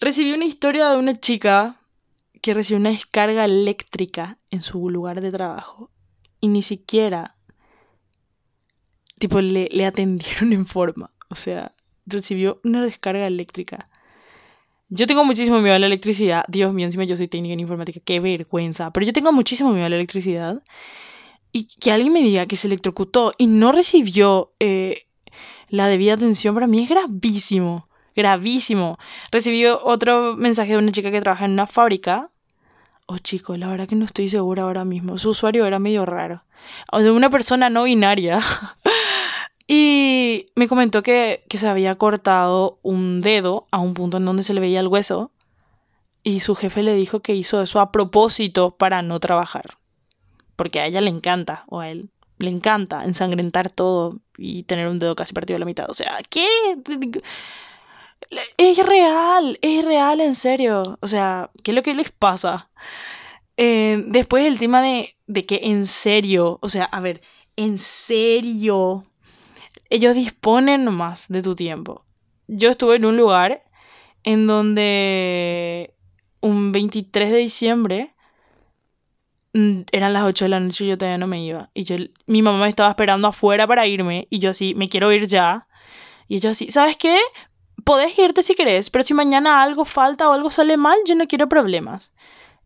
Recibí 0.00 0.32
una 0.32 0.44
historia 0.44 0.88
de 0.88 0.98
una 0.98 1.14
chica 1.14 1.76
que 2.40 2.54
recibió 2.54 2.80
una 2.80 2.90
descarga 2.90 3.44
eléctrica 3.44 4.38
en 4.50 4.62
su 4.62 4.90
lugar 4.90 5.20
de 5.20 5.30
trabajo 5.30 5.91
y 6.42 6.48
ni 6.48 6.60
siquiera 6.60 7.36
tipo 9.18 9.40
le, 9.40 9.68
le 9.72 9.86
atendieron 9.86 10.52
en 10.52 10.66
forma. 10.66 11.10
O 11.30 11.36
sea, 11.36 11.72
recibió 12.04 12.60
una 12.64 12.82
descarga 12.82 13.26
eléctrica. 13.26 13.88
Yo 14.90 15.06
tengo 15.06 15.24
muchísimo 15.24 15.60
miedo 15.60 15.76
a 15.76 15.78
la 15.78 15.86
electricidad. 15.86 16.44
Dios 16.48 16.74
mío, 16.74 16.84
encima 16.84 17.04
yo 17.04 17.16
soy 17.16 17.28
técnica 17.28 17.54
en 17.54 17.60
informática. 17.60 18.00
Qué 18.04 18.20
vergüenza. 18.20 18.92
Pero 18.92 19.06
yo 19.06 19.14
tengo 19.14 19.32
muchísimo 19.32 19.72
miedo 19.72 19.86
a 19.86 19.88
la 19.88 19.96
electricidad. 19.96 20.62
Y 21.52 21.68
que 21.68 21.92
alguien 21.92 22.12
me 22.12 22.20
diga 22.20 22.46
que 22.46 22.56
se 22.56 22.66
electrocutó 22.66 23.32
y 23.38 23.46
no 23.46 23.72
recibió 23.72 24.52
eh, 24.58 25.06
la 25.68 25.88
debida 25.88 26.14
atención, 26.14 26.54
para 26.54 26.66
mí 26.66 26.82
es 26.82 26.90
gravísimo 26.90 27.88
gravísimo. 28.14 28.98
Recibí 29.30 29.64
otro 29.66 30.36
mensaje 30.36 30.72
de 30.72 30.78
una 30.78 30.92
chica 30.92 31.10
que 31.10 31.20
trabaja 31.20 31.44
en 31.44 31.52
una 31.52 31.66
fábrica. 31.66 32.31
Oh, 33.06 33.18
chico, 33.18 33.56
la 33.56 33.68
verdad 33.68 33.88
que 33.88 33.94
no 33.94 34.04
estoy 34.04 34.28
segura 34.28 34.62
ahora 34.62 34.84
mismo. 34.84 35.18
Su 35.18 35.30
usuario 35.30 35.66
era 35.66 35.78
medio 35.78 36.06
raro. 36.06 36.44
O 36.90 37.00
de 37.00 37.10
una 37.10 37.30
persona 37.30 37.68
no 37.68 37.84
binaria. 37.84 38.40
y 39.66 40.46
me 40.54 40.68
comentó 40.68 41.02
que, 41.02 41.44
que 41.48 41.58
se 41.58 41.68
había 41.68 41.96
cortado 41.96 42.78
un 42.82 43.20
dedo 43.20 43.66
a 43.70 43.78
un 43.78 43.94
punto 43.94 44.16
en 44.16 44.24
donde 44.24 44.42
se 44.42 44.54
le 44.54 44.60
veía 44.60 44.80
el 44.80 44.88
hueso. 44.88 45.30
Y 46.22 46.40
su 46.40 46.54
jefe 46.54 46.82
le 46.82 46.94
dijo 46.94 47.20
que 47.20 47.34
hizo 47.34 47.60
eso 47.60 47.80
a 47.80 47.90
propósito 47.90 48.76
para 48.76 49.02
no 49.02 49.18
trabajar. 49.18 49.76
Porque 50.56 50.80
a 50.80 50.86
ella 50.86 51.00
le 51.00 51.10
encanta, 51.10 51.64
o 51.68 51.80
a 51.80 51.90
él, 51.90 52.10
le 52.38 52.50
encanta 52.50 53.04
ensangrentar 53.04 53.70
todo 53.70 54.20
y 54.36 54.62
tener 54.64 54.88
un 54.88 54.98
dedo 54.98 55.16
casi 55.16 55.32
partido 55.32 55.56
a 55.56 55.60
la 55.60 55.66
mitad. 55.66 55.90
O 55.90 55.94
sea, 55.94 56.18
¿qué? 56.30 56.46
Es 58.56 58.78
real, 58.78 59.58
es 59.60 59.84
real, 59.84 60.20
en 60.20 60.34
serio. 60.34 60.98
O 61.00 61.06
sea, 61.06 61.50
¿qué 61.62 61.72
es 61.72 61.74
lo 61.74 61.82
que 61.82 61.94
les 61.94 62.10
pasa? 62.10 62.70
Eh, 63.56 64.02
después 64.06 64.46
el 64.46 64.58
tema 64.58 64.80
de, 64.82 65.16
de 65.26 65.44
que 65.46 65.60
en 65.64 65.86
serio, 65.86 66.58
o 66.62 66.68
sea, 66.68 66.84
a 66.84 67.00
ver, 67.00 67.20
en 67.56 67.78
serio, 67.78 69.02
ellos 69.90 70.14
disponen 70.14 70.84
más 70.92 71.28
de 71.28 71.42
tu 71.42 71.54
tiempo. 71.54 72.04
Yo 72.48 72.70
estuve 72.70 72.96
en 72.96 73.04
un 73.04 73.16
lugar 73.16 73.64
en 74.24 74.46
donde 74.46 75.94
un 76.40 76.72
23 76.72 77.30
de 77.32 77.38
diciembre 77.38 78.14
mm, 79.52 79.82
eran 79.92 80.12
las 80.12 80.24
8 80.24 80.46
de 80.46 80.48
la 80.50 80.60
noche 80.60 80.84
y 80.84 80.88
yo 80.88 80.98
todavía 80.98 81.18
no 81.18 81.26
me 81.26 81.44
iba. 81.44 81.70
Y 81.74 81.84
yo, 81.84 81.96
mi 82.26 82.42
mamá 82.42 82.62
me 82.62 82.68
estaba 82.68 82.90
esperando 82.90 83.28
afuera 83.28 83.66
para 83.66 83.86
irme 83.86 84.26
y 84.30 84.38
yo 84.38 84.50
así, 84.50 84.74
me 84.74 84.88
quiero 84.88 85.12
ir 85.12 85.26
ya. 85.26 85.66
Y 86.28 86.40
yo 86.40 86.50
así, 86.50 86.70
¿sabes 86.70 86.96
qué? 86.96 87.18
Podés 87.84 88.18
irte 88.18 88.42
si 88.42 88.54
querés, 88.54 88.90
pero 88.90 89.04
si 89.04 89.14
mañana 89.14 89.62
algo 89.62 89.84
falta 89.84 90.28
o 90.28 90.32
algo 90.32 90.50
sale 90.50 90.76
mal, 90.76 90.98
yo 91.04 91.14
no 91.14 91.26
quiero 91.26 91.48
problemas. 91.48 92.12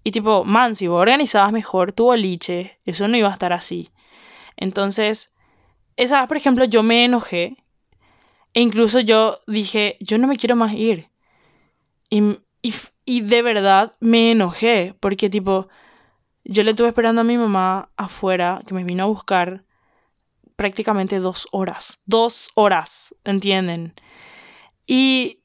Y 0.04 0.12
tipo, 0.12 0.44
man, 0.44 0.76
si 0.76 0.86
vos 0.86 1.02
organizabas 1.02 1.52
mejor 1.52 1.92
tu 1.92 2.04
boliche, 2.04 2.78
eso 2.86 3.08
no 3.08 3.16
iba 3.16 3.28
a 3.28 3.32
estar 3.32 3.52
así. 3.52 3.90
Entonces, 4.56 5.34
esa 5.96 6.20
vez, 6.20 6.28
por 6.28 6.36
ejemplo, 6.36 6.64
yo 6.64 6.82
me 6.82 7.04
enojé. 7.04 7.56
E 8.54 8.60
incluso 8.60 9.00
yo 9.00 9.38
dije, 9.46 9.96
yo 10.00 10.18
no 10.18 10.28
me 10.28 10.36
quiero 10.36 10.56
más 10.56 10.72
ir. 10.72 11.10
Y, 12.08 12.38
y, 12.62 12.74
y 13.04 13.20
de 13.22 13.42
verdad 13.42 13.92
me 14.00 14.30
enojé. 14.30 14.94
Porque 15.00 15.28
tipo, 15.28 15.68
yo 16.44 16.62
le 16.62 16.70
estuve 16.70 16.88
esperando 16.88 17.22
a 17.22 17.24
mi 17.24 17.36
mamá 17.36 17.90
afuera, 17.96 18.62
que 18.66 18.74
me 18.74 18.84
vino 18.84 19.02
a 19.02 19.08
buscar 19.08 19.64
prácticamente 20.54 21.18
dos 21.18 21.48
horas. 21.52 22.00
Dos 22.06 22.50
horas, 22.54 23.14
¿entienden? 23.24 23.94
Y 24.86 25.42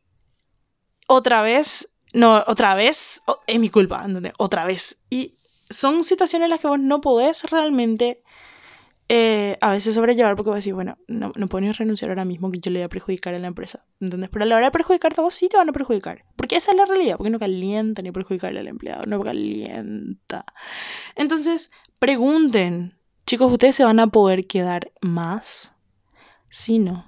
otra 1.08 1.42
vez, 1.42 1.94
no, 2.14 2.44
otra 2.48 2.76
vez, 2.76 3.22
es 3.48 3.60
mi 3.60 3.70
culpa, 3.70 4.06
otra 4.38 4.66
vez. 4.66 5.02
Y 5.10 5.36
son 5.70 6.04
situaciones 6.04 6.46
en 6.46 6.52
las 6.52 6.60
que 6.60 6.68
vos 6.68 6.80
no 6.80 7.02
podés 7.02 7.44
realmente 7.50 8.22
eh, 9.10 9.58
a 9.60 9.72
veces 9.72 9.96
sobrellevar 9.96 10.36
porque 10.38 10.52
vos 10.52 10.60
decís, 10.60 10.74
bueno, 10.74 10.98
no, 11.08 11.34
no 11.36 11.48
puedo 11.48 11.70
renunciar 11.74 12.12
ahora 12.12 12.24
mismo 12.24 12.50
que 12.50 12.60
yo 12.60 12.72
le 12.72 12.80
voy 12.80 12.86
a 12.86 12.90
perjudicar 12.90 13.34
a 13.34 13.40
la 13.40 13.48
empresa. 13.48 13.86
¿Entendés? 14.00 14.30
Pero 14.30 14.44
a 14.44 14.48
la 14.48 14.56
hora 14.56 14.68
de 14.68 14.72
perjudicarte 14.72 15.22
vos 15.22 15.34
sí 15.34 15.50
te 15.50 15.58
van 15.58 15.70
a 15.70 15.74
perjudicar. 15.74 16.24
Porque 16.36 16.56
esa 16.56 16.72
es 16.72 16.78
la 16.78 16.86
realidad, 16.86 17.18
porque 17.18 17.30
no 17.30 17.40
calienta 17.40 18.02
ni 18.02 18.12
perjudicarle 18.12 18.62
al 18.62 18.68
empleado, 18.68 19.02
no 19.08 19.20
calienta. 19.20 20.46
Entonces, 21.16 21.72
pregunten, 22.00 22.98
chicos, 23.26 23.52
¿ustedes 23.52 23.76
se 23.76 23.84
van 23.84 24.00
a 24.00 24.08
poder 24.08 24.48
quedar 24.48 24.92
más? 25.02 25.74
Si 26.50 26.80
no. 26.80 27.06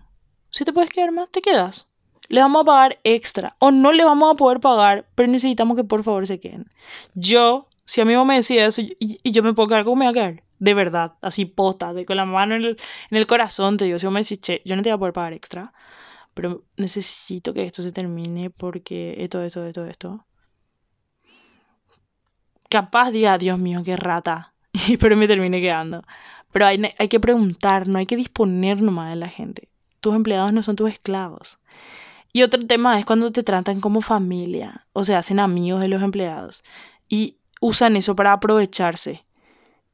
Si 0.49 0.65
te 0.65 0.73
puedes 0.73 0.91
quedar 0.91 1.11
más, 1.13 1.29
te 1.31 1.41
quedas 1.41 1.87
le 2.29 2.41
vamos 2.41 2.61
a 2.61 2.65
pagar 2.65 2.99
extra 3.03 3.55
o 3.59 3.71
no 3.71 3.91
le 3.91 4.03
vamos 4.03 4.33
a 4.33 4.35
poder 4.35 4.59
pagar, 4.59 5.05
pero 5.15 5.31
necesitamos 5.31 5.77
que 5.77 5.83
por 5.83 6.03
favor 6.03 6.25
se 6.27 6.39
queden. 6.39 6.67
Yo, 7.13 7.67
si 7.85 8.01
a 8.01 8.05
mí 8.05 8.15
me 8.25 8.35
decía 8.35 8.65
eso 8.65 8.81
y, 8.81 9.19
yo 9.29 9.43
me 9.43 9.53
puedo 9.53 9.69
quedar, 9.69 9.83
¿cómo 9.83 9.97
me 9.97 10.05
voy 10.05 10.11
a 10.11 10.13
quedar? 10.13 10.43
De 10.59 10.73
verdad, 10.73 11.13
así 11.21 11.45
posta, 11.45 11.93
de 11.93 12.05
con 12.05 12.17
la 12.17 12.25
mano 12.25 12.55
en 12.55 12.77
el, 13.11 13.27
corazón, 13.27 13.77
te 13.77 13.85
digo, 13.85 13.99
si 13.99 14.05
vos 14.05 14.13
me 14.13 14.21
decís, 14.21 14.39
che, 14.39 14.61
yo 14.65 14.75
no 14.75 14.81
te 14.81 14.89
voy 14.89 14.95
a 14.95 14.99
poder 14.99 15.13
pagar 15.13 15.33
extra, 15.33 15.73
pero 16.33 16.63
necesito 16.77 17.53
que 17.53 17.63
esto 17.63 17.83
se 17.83 17.91
termine 17.91 18.49
porque 18.49 19.15
esto, 19.19 19.41
esto, 19.41 19.65
esto, 19.65 19.85
esto. 19.85 20.25
Capaz 22.69 23.11
diga, 23.11 23.37
Dios 23.37 23.59
mío, 23.59 23.81
qué 23.83 23.97
rata, 23.97 24.53
pero 24.99 25.17
me 25.17 25.27
termine 25.27 25.61
quedando. 25.61 26.03
Pero 26.51 26.67
hay, 26.67 26.81
hay 26.97 27.07
que 27.07 27.19
preguntar, 27.19 27.87
no 27.87 27.99
hay 27.99 28.05
que 28.05 28.15
disponer 28.15 28.81
nomás 28.81 29.09
de 29.09 29.17
la 29.17 29.27
gente. 29.27 29.69
Tus 29.99 30.15
empleados 30.15 30.53
no 30.53 30.63
son 30.63 30.75
tus 30.75 30.89
esclavos. 30.89 31.59
Y 32.35 32.41
otro 32.41 32.59
tema 32.65 32.97
es 32.99 33.05
cuando 33.05 33.31
te 33.31 33.43
tratan 33.43 33.79
como 33.79 34.01
familia 34.01 34.87
o 34.91 35.03
se 35.03 35.13
hacen 35.13 35.39
amigos 35.39 35.81
de 35.81 35.87
los 35.87 36.01
empleados 36.01 36.63
y 37.07 37.37
usan 37.61 37.95
eso 37.95 38.15
para 38.15 38.33
aprovecharse. 38.33 39.23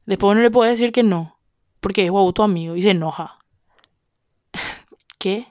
Después 0.06 0.32
uno 0.32 0.40
le 0.40 0.50
puede 0.50 0.70
decir 0.70 0.90
que 0.90 1.02
no, 1.02 1.38
porque 1.80 2.06
es 2.06 2.10
guau 2.10 2.32
tu 2.32 2.42
amigo 2.42 2.76
y 2.76 2.82
se 2.82 2.90
enoja. 2.90 3.36
¿Qué? 5.18 5.48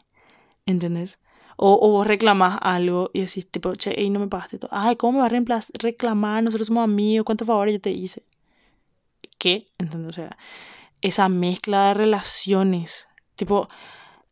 ¿Entendés? 0.66 1.20
O, 1.58 1.78
o, 1.80 1.92
vos 1.92 2.08
reclamás 2.08 2.58
algo 2.60 3.12
y 3.14 3.22
decís, 3.22 3.52
tipo, 3.52 3.76
che, 3.76 3.94
y 4.02 4.10
no 4.10 4.20
me 4.20 4.28
pagaste 4.28 4.58
todo. 4.58 4.72
Ay, 4.74 4.96
¿cómo 4.96 5.20
me 5.22 5.30
vas 5.44 5.70
a 5.70 5.78
reclamar? 5.78 6.42
Nosotros 6.42 6.68
somos 6.68 6.84
amigos, 6.84 7.24
¿cuántos 7.24 7.48
favores 7.48 7.74
yo 7.74 7.82
te 7.82 7.92
hice? 7.92 8.24
¿Qué? 9.38 9.68
¿Entendés? 9.78 10.10
O 10.10 10.14
sea, 10.14 10.38
esa 11.02 11.30
mezcla 11.30 11.90
de 11.90 11.94
relaciones. 11.94 13.10
Tipo, 13.36 13.68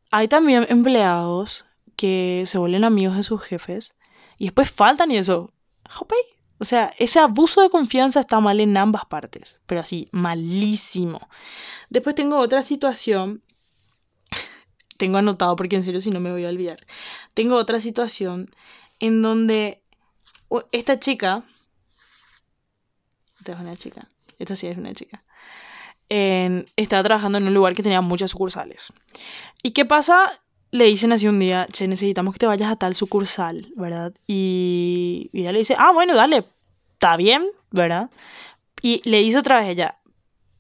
hay 0.09 0.27
también 0.27 0.65
empleados 0.69 1.66
que 1.97 2.43
se 2.45 2.57
vuelven 2.57 2.85
amigos 2.85 3.17
de 3.17 3.23
sus 3.23 3.41
jefes 3.41 3.97
y 4.37 4.45
después 4.45 4.71
faltan 4.71 5.11
y 5.11 5.17
eso. 5.17 5.51
O 6.59 6.65
sea, 6.65 6.93
ese 6.97 7.19
abuso 7.19 7.61
de 7.61 7.69
confianza 7.69 8.21
está 8.21 8.39
mal 8.39 8.59
en 8.59 8.77
ambas 8.77 9.05
partes, 9.05 9.59
pero 9.65 9.81
así, 9.81 10.07
malísimo. 10.11 11.19
Después 11.89 12.15
tengo 12.15 12.39
otra 12.39 12.63
situación. 12.63 13.43
tengo 14.97 15.17
anotado 15.17 15.55
porque 15.55 15.75
en 15.75 15.83
serio 15.83 15.99
si 15.99 16.11
no 16.11 16.19
me 16.19 16.31
voy 16.31 16.45
a 16.45 16.49
olvidar. 16.49 16.79
Tengo 17.33 17.55
otra 17.55 17.79
situación 17.79 18.49
en 18.99 19.21
donde 19.21 19.81
esta 20.71 20.99
chica. 20.99 21.43
Esta 23.39 23.53
es 23.53 23.59
una 23.59 23.75
chica. 23.75 24.09
Esta 24.39 24.55
sí 24.55 24.67
es 24.67 24.77
una 24.77 24.93
chica. 24.93 25.23
estaba 26.09 27.03
trabajando 27.03 27.39
en 27.39 27.47
un 27.47 27.53
lugar 27.53 27.73
que 27.73 27.83
tenía 27.83 28.01
muchas 28.01 28.31
sucursales. 28.31 28.93
¿Y 29.63 29.71
qué 29.71 29.85
pasa? 29.85 30.41
Le 30.71 30.85
dicen 30.85 31.11
así 31.11 31.27
un 31.27 31.39
día, 31.39 31.67
che, 31.71 31.87
necesitamos 31.87 32.33
que 32.33 32.39
te 32.39 32.47
vayas 32.47 32.71
a 32.71 32.75
tal 32.75 32.95
sucursal, 32.95 33.71
¿verdad? 33.75 34.13
Y, 34.27 35.29
ella 35.33 35.51
le 35.51 35.59
dice, 35.59 35.75
ah, 35.77 35.91
bueno, 35.93 36.15
dale, 36.15 36.45
está 36.93 37.15
bien, 37.17 37.45
¿verdad? 37.71 38.09
Y 38.81 39.01
le 39.09 39.21
hice 39.21 39.39
otra 39.39 39.61
vez 39.61 39.69
ella, 39.69 39.97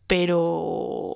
pero 0.07 1.15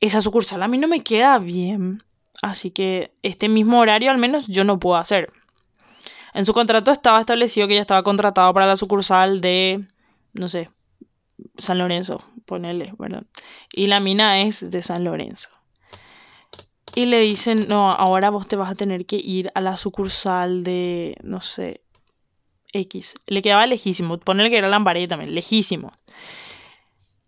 esa 0.00 0.20
sucursal 0.20 0.62
a 0.62 0.68
mí 0.68 0.78
no 0.78 0.88
me 0.88 1.02
queda 1.02 1.38
bien. 1.38 2.02
Así 2.42 2.72
que 2.72 3.12
este 3.22 3.48
mismo 3.48 3.78
horario 3.78 4.10
al 4.10 4.18
menos 4.18 4.48
yo 4.48 4.64
no 4.64 4.80
puedo 4.80 4.96
hacer. 4.96 5.32
En 6.34 6.44
su 6.46 6.52
contrato 6.52 6.90
estaba 6.90 7.20
establecido 7.20 7.68
que 7.68 7.74
ella 7.74 7.82
estaba 7.82 8.02
contratado 8.02 8.52
para 8.52 8.66
la 8.66 8.76
sucursal 8.76 9.40
de, 9.40 9.86
no 10.32 10.48
sé, 10.48 10.70
San 11.56 11.78
Lorenzo, 11.78 12.24
ponele, 12.46 12.94
¿verdad? 12.98 13.24
Y 13.72 13.86
la 13.86 14.00
mina 14.00 14.40
es 14.40 14.70
de 14.70 14.82
San 14.82 15.04
Lorenzo. 15.04 15.50
Y 16.94 17.06
le 17.06 17.20
dicen, 17.20 17.68
no, 17.68 17.90
ahora 17.92 18.30
vos 18.30 18.46
te 18.46 18.56
vas 18.56 18.70
a 18.70 18.74
tener 18.74 19.06
que 19.06 19.16
ir 19.16 19.50
a 19.54 19.60
la 19.62 19.76
sucursal 19.76 20.62
de, 20.62 21.16
no 21.22 21.40
sé, 21.40 21.80
X. 22.72 23.14
Le 23.26 23.40
quedaba 23.40 23.66
lejísimo, 23.66 24.18
ponele 24.18 24.50
que 24.50 24.58
era 24.58 24.68
Lambaré 24.68 25.08
también, 25.08 25.34
lejísimo. 25.34 25.92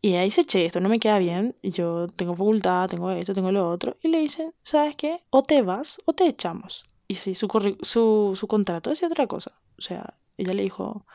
Y 0.02 0.16
ahí 0.16 0.26
dice, 0.26 0.44
che, 0.44 0.66
esto 0.66 0.80
no 0.80 0.90
me 0.90 0.98
queda 0.98 1.18
bien, 1.18 1.56
yo 1.62 2.08
tengo 2.08 2.36
facultad, 2.36 2.90
tengo 2.90 3.10
esto, 3.10 3.32
tengo 3.32 3.52
lo 3.52 3.70
otro. 3.70 3.96
Y 4.02 4.08
le 4.08 4.18
dicen, 4.18 4.52
¿sabes 4.62 4.96
qué? 4.96 5.22
O 5.30 5.42
te 5.42 5.62
vas 5.62 5.98
o 6.04 6.12
te 6.12 6.26
echamos. 6.26 6.84
Y 7.08 7.14
sí, 7.14 7.34
su, 7.34 7.48
su, 7.80 8.32
su 8.38 8.46
contrato 8.46 8.90
decía 8.90 9.08
otra 9.08 9.26
cosa. 9.26 9.52
O 9.78 9.80
sea, 9.80 10.14
ella 10.36 10.52
le 10.52 10.62
dijo, 10.62 11.06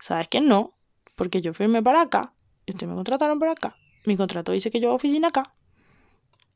¿sabes 0.00 0.28
qué? 0.28 0.40
No, 0.40 0.70
porque 1.14 1.42
yo 1.42 1.52
firmé 1.52 1.82
para 1.82 2.00
acá 2.00 2.32
y 2.64 2.72
ustedes 2.72 2.88
me 2.88 2.94
contrataron 2.94 3.38
para 3.38 3.52
acá. 3.52 3.76
Mi 4.06 4.16
contrato 4.16 4.52
dice 4.52 4.70
que 4.70 4.80
yo 4.80 4.88
hago 4.88 4.96
oficina 4.96 5.28
acá. 5.28 5.54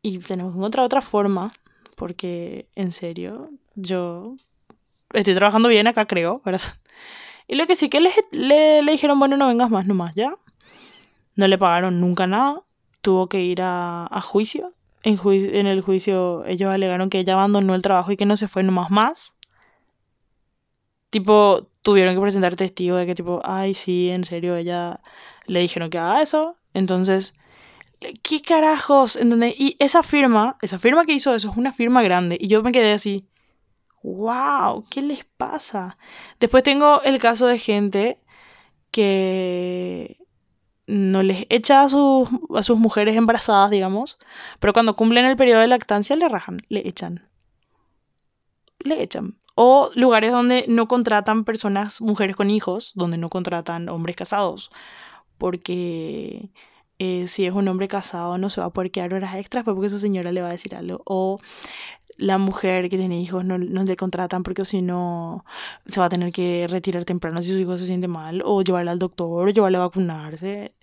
Y 0.03 0.19
tenemos 0.19 0.53
que 0.53 0.59
encontrar 0.59 0.85
otra 0.85 1.03
forma, 1.03 1.53
porque 1.97 2.69
en 2.75 2.93
serio, 2.93 3.51
yo 3.75 4.37
estoy 5.13 5.35
trabajando 5.35 5.69
bien 5.69 5.87
acá, 5.87 6.07
creo, 6.07 6.41
¿verdad? 6.45 6.63
Y 7.51 7.57
lo 7.57 7.67
que 7.67 7.75
sí 7.75 7.89
que 7.89 8.01
le, 8.01 8.13
le, 8.31 8.93
dijeron, 8.93 9.19
bueno, 9.19 9.37
no 9.37 9.49
vengas 9.49 9.71
más 9.71 9.85
nomás, 9.85 10.15
¿ya? 10.15 10.37
No 11.35 11.49
le 11.49 11.59
pagaron 11.59 12.01
nunca 12.01 12.29
nada. 12.29 12.63
Tuvo 13.01 13.29
que 13.29 13.43
ir 13.43 13.61
a, 13.61 14.07
a 14.07 14.21
juicio. 14.21 14.73
En, 15.03 15.19
en 15.25 15.67
el 15.67 15.81
juicio 15.81 16.45
ellos 16.45 16.73
alegaron 16.73 17.11
que 17.11 17.19
ella 17.19 17.33
abandonó 17.33 17.75
el 17.75 17.83
trabajo 17.83 18.13
y 18.13 18.17
que 18.17 18.25
no 18.25 18.37
se 18.37 18.47
fue 18.47 18.63
nomás 18.63 18.93
más. 18.93 19.37
Tipo, 21.11 21.67
tuvieron 21.83 22.15
que 22.15 22.21
presentar 22.21 22.55
testigos 22.55 23.01
de 23.01 23.07
que 23.07 23.17
tipo, 23.17 23.41
ay, 23.43 23.75
sí, 23.75 24.11
en 24.11 24.23
serio, 24.23 24.55
ella 24.55 25.01
le 25.47 25.59
dijeron 25.59 25.91
que 25.91 25.99
haga 25.99 26.23
eso. 26.23 26.57
Entonces, 26.73 27.35
¿qué 28.23 28.43
carajos? 28.43 29.19
Y 29.59 29.77
esa 29.79 30.03
firma, 30.03 30.57
esa 30.63 30.79
firma 30.79 31.05
que 31.05 31.13
hizo 31.13 31.35
eso 31.35 31.51
es 31.51 31.57
una 31.57 31.73
firma 31.73 32.03
grande. 32.03 32.37
Y 32.41 32.49
yo 32.49 32.63
me 32.63 32.73
quedé 32.73 32.93
así, 32.93 33.27
wow, 34.03 34.85
¿qué 34.91 35.03
les 35.03 35.25
pasa? 35.25 35.99
Después 36.39 36.63
tengo 36.63 37.03
el 37.03 37.19
caso 37.19 37.47
de 37.47 37.59
gente 37.59 38.21
que 38.91 40.19
no 40.87 41.23
les 41.23 41.47
echa 41.51 41.83
a 41.83 41.89
sus, 41.89 42.29
a 42.55 42.63
sus 42.63 42.79
mujeres 42.79 43.17
embarazadas, 43.17 43.71
digamos, 43.71 44.19
pero 44.59 44.73
cuando 44.73 44.97
cumplen 44.97 45.25
el 45.25 45.37
periodo 45.37 45.61
de 45.61 45.69
lactancia 45.69 46.17
le 46.17 46.29
rajan, 46.29 46.61
le 46.69 46.87
echan. 46.89 47.29
Le 48.81 49.03
echan. 49.03 49.39
O 49.55 49.91
lugares 49.95 50.33
donde 50.33 50.65
no 50.69 50.89
contratan 50.89 51.45
personas, 51.45 52.01
mujeres 52.01 52.35
con 52.35 52.51
hijos, 52.51 52.93
donde 52.95 53.19
no 53.19 53.29
contratan 53.29 53.89
hombres 53.89 54.17
casados, 54.17 54.71
porque 55.39 56.51
eh, 57.03 57.29
si 57.29 57.47
es 57.47 57.55
un 57.55 57.67
hombre 57.67 57.89
casado 57.89 58.37
no 58.37 58.51
se 58.51 58.61
va 58.61 58.67
a 58.67 58.73
poder 58.75 58.91
quedar 58.91 59.15
horas 59.15 59.35
extras 59.35 59.65
pues, 59.65 59.75
porque 59.75 59.89
su 59.89 59.99
señora 59.99 60.33
le 60.33 60.43
va 60.43 60.49
a 60.49 60.53
decir 60.53 60.75
algo. 60.75 61.01
O 61.07 61.39
la 62.19 62.37
mujer 62.37 62.91
que 62.91 62.99
tiene 62.99 63.19
hijos 63.23 63.43
no, 63.43 63.57
le 63.57 63.97
contratan 63.97 64.43
porque 64.43 64.67
si 64.67 64.83
no 64.83 65.47
se 65.87 65.99
va 65.99 66.07
a 66.07 66.09
tener 66.11 66.31
que 66.31 66.67
retirar 66.69 67.07
temprano 67.07 67.41
si 67.41 67.55
su 67.55 67.59
hijo 67.59 67.79
se 67.79 67.87
siente 67.87 68.07
mal, 68.07 68.43
o 68.45 68.61
llevarle 68.61 68.91
al 68.91 68.99
doctor, 68.99 69.49
o 69.49 69.51
llevarle 69.51 69.79
a 69.79 69.81
vacunarse. 69.81 70.75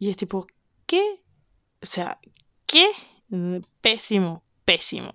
Y 0.00 0.10
es 0.10 0.16
tipo, 0.16 0.48
¿qué? 0.86 1.20
O 1.80 1.86
sea, 1.86 2.18
¿qué? 2.66 2.88
Pésimo, 3.80 4.42
pésimo, 4.64 5.12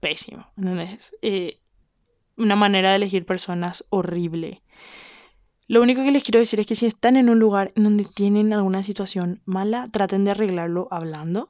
pésimo. 0.00 0.46
¿Entendés? 0.56 1.14
Eh, 1.20 1.60
una 2.38 2.56
manera 2.56 2.90
de 2.90 2.96
elegir 2.96 3.26
personas 3.26 3.84
horrible. 3.90 4.62
Lo 5.70 5.82
único 5.82 6.02
que 6.02 6.10
les 6.10 6.24
quiero 6.24 6.40
decir 6.40 6.58
es 6.58 6.66
que 6.66 6.74
si 6.74 6.86
están 6.86 7.16
en 7.16 7.30
un 7.30 7.38
lugar 7.38 7.70
en 7.76 7.84
donde 7.84 8.04
tienen 8.04 8.52
alguna 8.52 8.82
situación 8.82 9.40
mala, 9.44 9.88
traten 9.92 10.24
de 10.24 10.32
arreglarlo 10.32 10.88
hablando. 10.90 11.48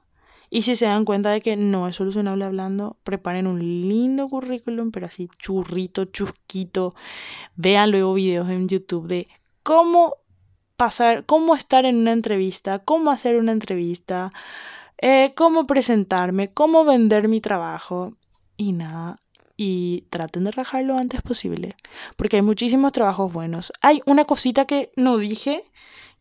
Y 0.51 0.61
si 0.61 0.77
se 0.77 0.85
dan 0.85 1.07
cuenta 1.07 1.31
de 1.31 1.41
que 1.41 1.57
no 1.57 1.89
es 1.89 1.97
solucionable 1.97 2.45
hablando, 2.45 2.99
preparen 3.03 3.47
un 3.47 3.61
lindo 3.61 4.29
currículum, 4.29 4.91
pero 4.91 5.07
así 5.07 5.31
churrito, 5.39 6.05
chusquito. 6.05 6.95
Vean 7.57 7.93
luego 7.93 8.13
videos 8.13 8.51
en 8.51 8.69
YouTube 8.69 9.07
de 9.07 9.27
cómo 9.63 10.17
pasar, 10.77 11.25
cómo 11.25 11.55
estar 11.55 11.87
en 11.87 11.97
una 11.97 12.13
entrevista, 12.13 12.81
cómo 12.81 13.13
hacer 13.13 13.37
una 13.37 13.53
entrevista, 13.53 14.33
eh, 14.99 15.33
cómo 15.35 15.67
presentarme, 15.67 16.53
cómo 16.53 16.85
vender 16.85 17.27
mi 17.27 17.41
trabajo 17.41 18.13
y 18.59 18.73
nada. 18.73 19.17
Y 19.63 20.07
traten 20.09 20.45
de 20.45 20.53
rajar 20.53 20.85
lo 20.85 20.97
antes 20.97 21.21
posible, 21.21 21.77
porque 22.17 22.37
hay 22.37 22.43
muchísimos 22.43 22.93
trabajos 22.93 23.31
buenos. 23.31 23.75
Hay 23.83 24.01
una 24.07 24.25
cosita 24.25 24.65
que 24.65 24.91
no 24.97 25.19
dije, 25.19 25.65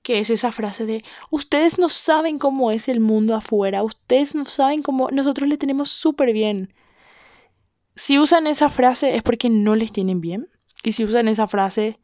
que 0.04 0.19
es 0.19 0.30
esa 0.30 0.52
frase 0.52 0.86
de, 0.86 1.06
ustedes 1.32 1.80
no 1.80 1.88
saben 1.88 2.38
cómo 2.38 2.69
es 2.69 2.89
el 2.89 2.99
mundo 2.99 3.36
afuera, 3.36 3.82
ustedes 3.82 4.36
no 4.36 4.43
saben 4.43 4.82
cómo 4.82 5.08
nosotros 5.13 5.47
le 5.47 5.56
tenemos 5.56 5.89
súper 5.89 6.34
bien. 6.34 6.73
Si 7.95 8.19
usan 8.19 8.45
esa 8.45 8.69
frase 8.69 9.15
es 9.15 9.23
porque 9.23 9.49
no 9.49 9.73
les 9.73 9.93
tienen 9.93 10.19
bien. 10.19 10.49
Y 10.84 10.91
si 10.91 11.06
usan 11.06 11.30
esa 11.30 11.47
frase 11.47 11.95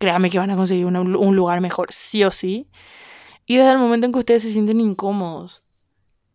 créanme 0.00 0.28
que 0.28 0.40
van 0.40 0.50
a 0.50 0.56
conseguir 0.56 0.86
un 0.86 1.36
lugar 1.36 1.60
mejor, 1.60 1.92
sí 1.92 2.24
o 2.24 2.32
sí. 2.32 2.66
Y 3.46 3.58
desde 3.58 3.70
el 3.70 3.78
momento 3.78 4.06
en 4.06 4.12
que 4.12 4.18
ustedes 4.18 4.42
se 4.42 4.50
sienten 4.50 4.80
incómodos, 4.80 5.64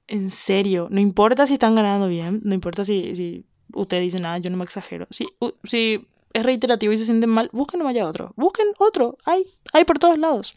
en 0.08 0.30
serio, 0.30 0.88
no 0.91 1.02
importa 1.02 1.46
si 1.46 1.56
están 1.56 1.76
ganando 1.76 2.08
bien, 2.08 2.39
no 2.46 2.54
importa 2.54 2.86
si, 2.86 3.18
si 3.18 3.46
ustedes 3.73 4.04
dicen, 4.04 4.23
nada, 4.23 4.38
yo 4.38 4.49
no 4.49 4.58
me 4.58 4.63
exagero. 4.63 5.08
Si, 5.10 5.28
si 5.63 6.08
es 6.34 6.43
reiterativo 6.43 6.91
y 6.93 6.97
se 6.97 7.06
sienten 7.06 7.30
mal, 7.30 7.49
busquen 7.54 7.82
otro. 7.82 8.34
Busquen 8.36 8.67
otro. 8.78 9.17
Hay, 9.25 9.45
hay 9.73 9.86
por 9.86 9.99
todos 9.99 10.17
lados. 10.17 10.56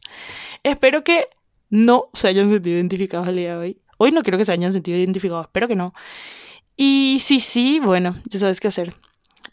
Espero 0.62 1.04
que 1.04 1.28
no 1.70 2.08
se 2.12 2.28
hayan 2.28 2.48
sentido 2.48 2.76
identificados 2.76 3.28
el 3.28 3.36
día 3.36 3.52
de 3.52 3.58
hoy. 3.58 3.78
Hoy 3.98 4.12
no 4.12 4.22
quiero 4.22 4.38
que 4.38 4.44
se 4.44 4.52
hayan 4.52 4.72
sentido 4.72 4.96
identificados, 4.96 5.46
espero 5.46 5.68
que 5.68 5.76
no. 5.76 5.92
Y 6.76 7.18
si 7.20 7.40
sí, 7.40 7.80
bueno, 7.80 8.14
ya 8.26 8.38
sabes 8.38 8.60
qué 8.60 8.68
hacer. 8.68 8.94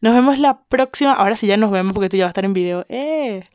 Nos 0.02 0.14
vemos 0.14 0.40
la 0.40 0.62
próxima. 0.64 1.14
Ahora 1.14 1.36
sí 1.36 1.48
ya 1.48 1.58
nos 1.58 1.72
vemos 1.72 1.94
porque 1.94 2.10
tú 2.10 2.18
ya 2.18 2.26
vas 2.26 2.30
a 2.30 2.34
estar 2.34 2.46
en 2.46 2.54
video. 2.54 2.86
Eh. 2.90 3.48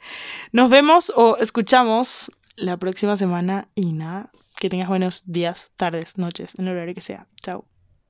Nos 0.53 0.71
vemos 0.71 1.13
o 1.15 1.37
escuchamos 1.37 2.31
la 2.57 2.77
próxima 2.77 3.17
semana 3.17 3.69
y 3.75 3.93
nada. 3.93 4.31
Que 4.59 4.69
tengas 4.69 4.89
buenos 4.89 5.23
días, 5.25 5.71
tardes, 5.77 6.19
noches, 6.19 6.55
en 6.59 6.69
el 6.69 6.75
horario 6.75 6.95
que 6.95 7.01
sea. 7.01 7.27
Chao. 7.41 7.65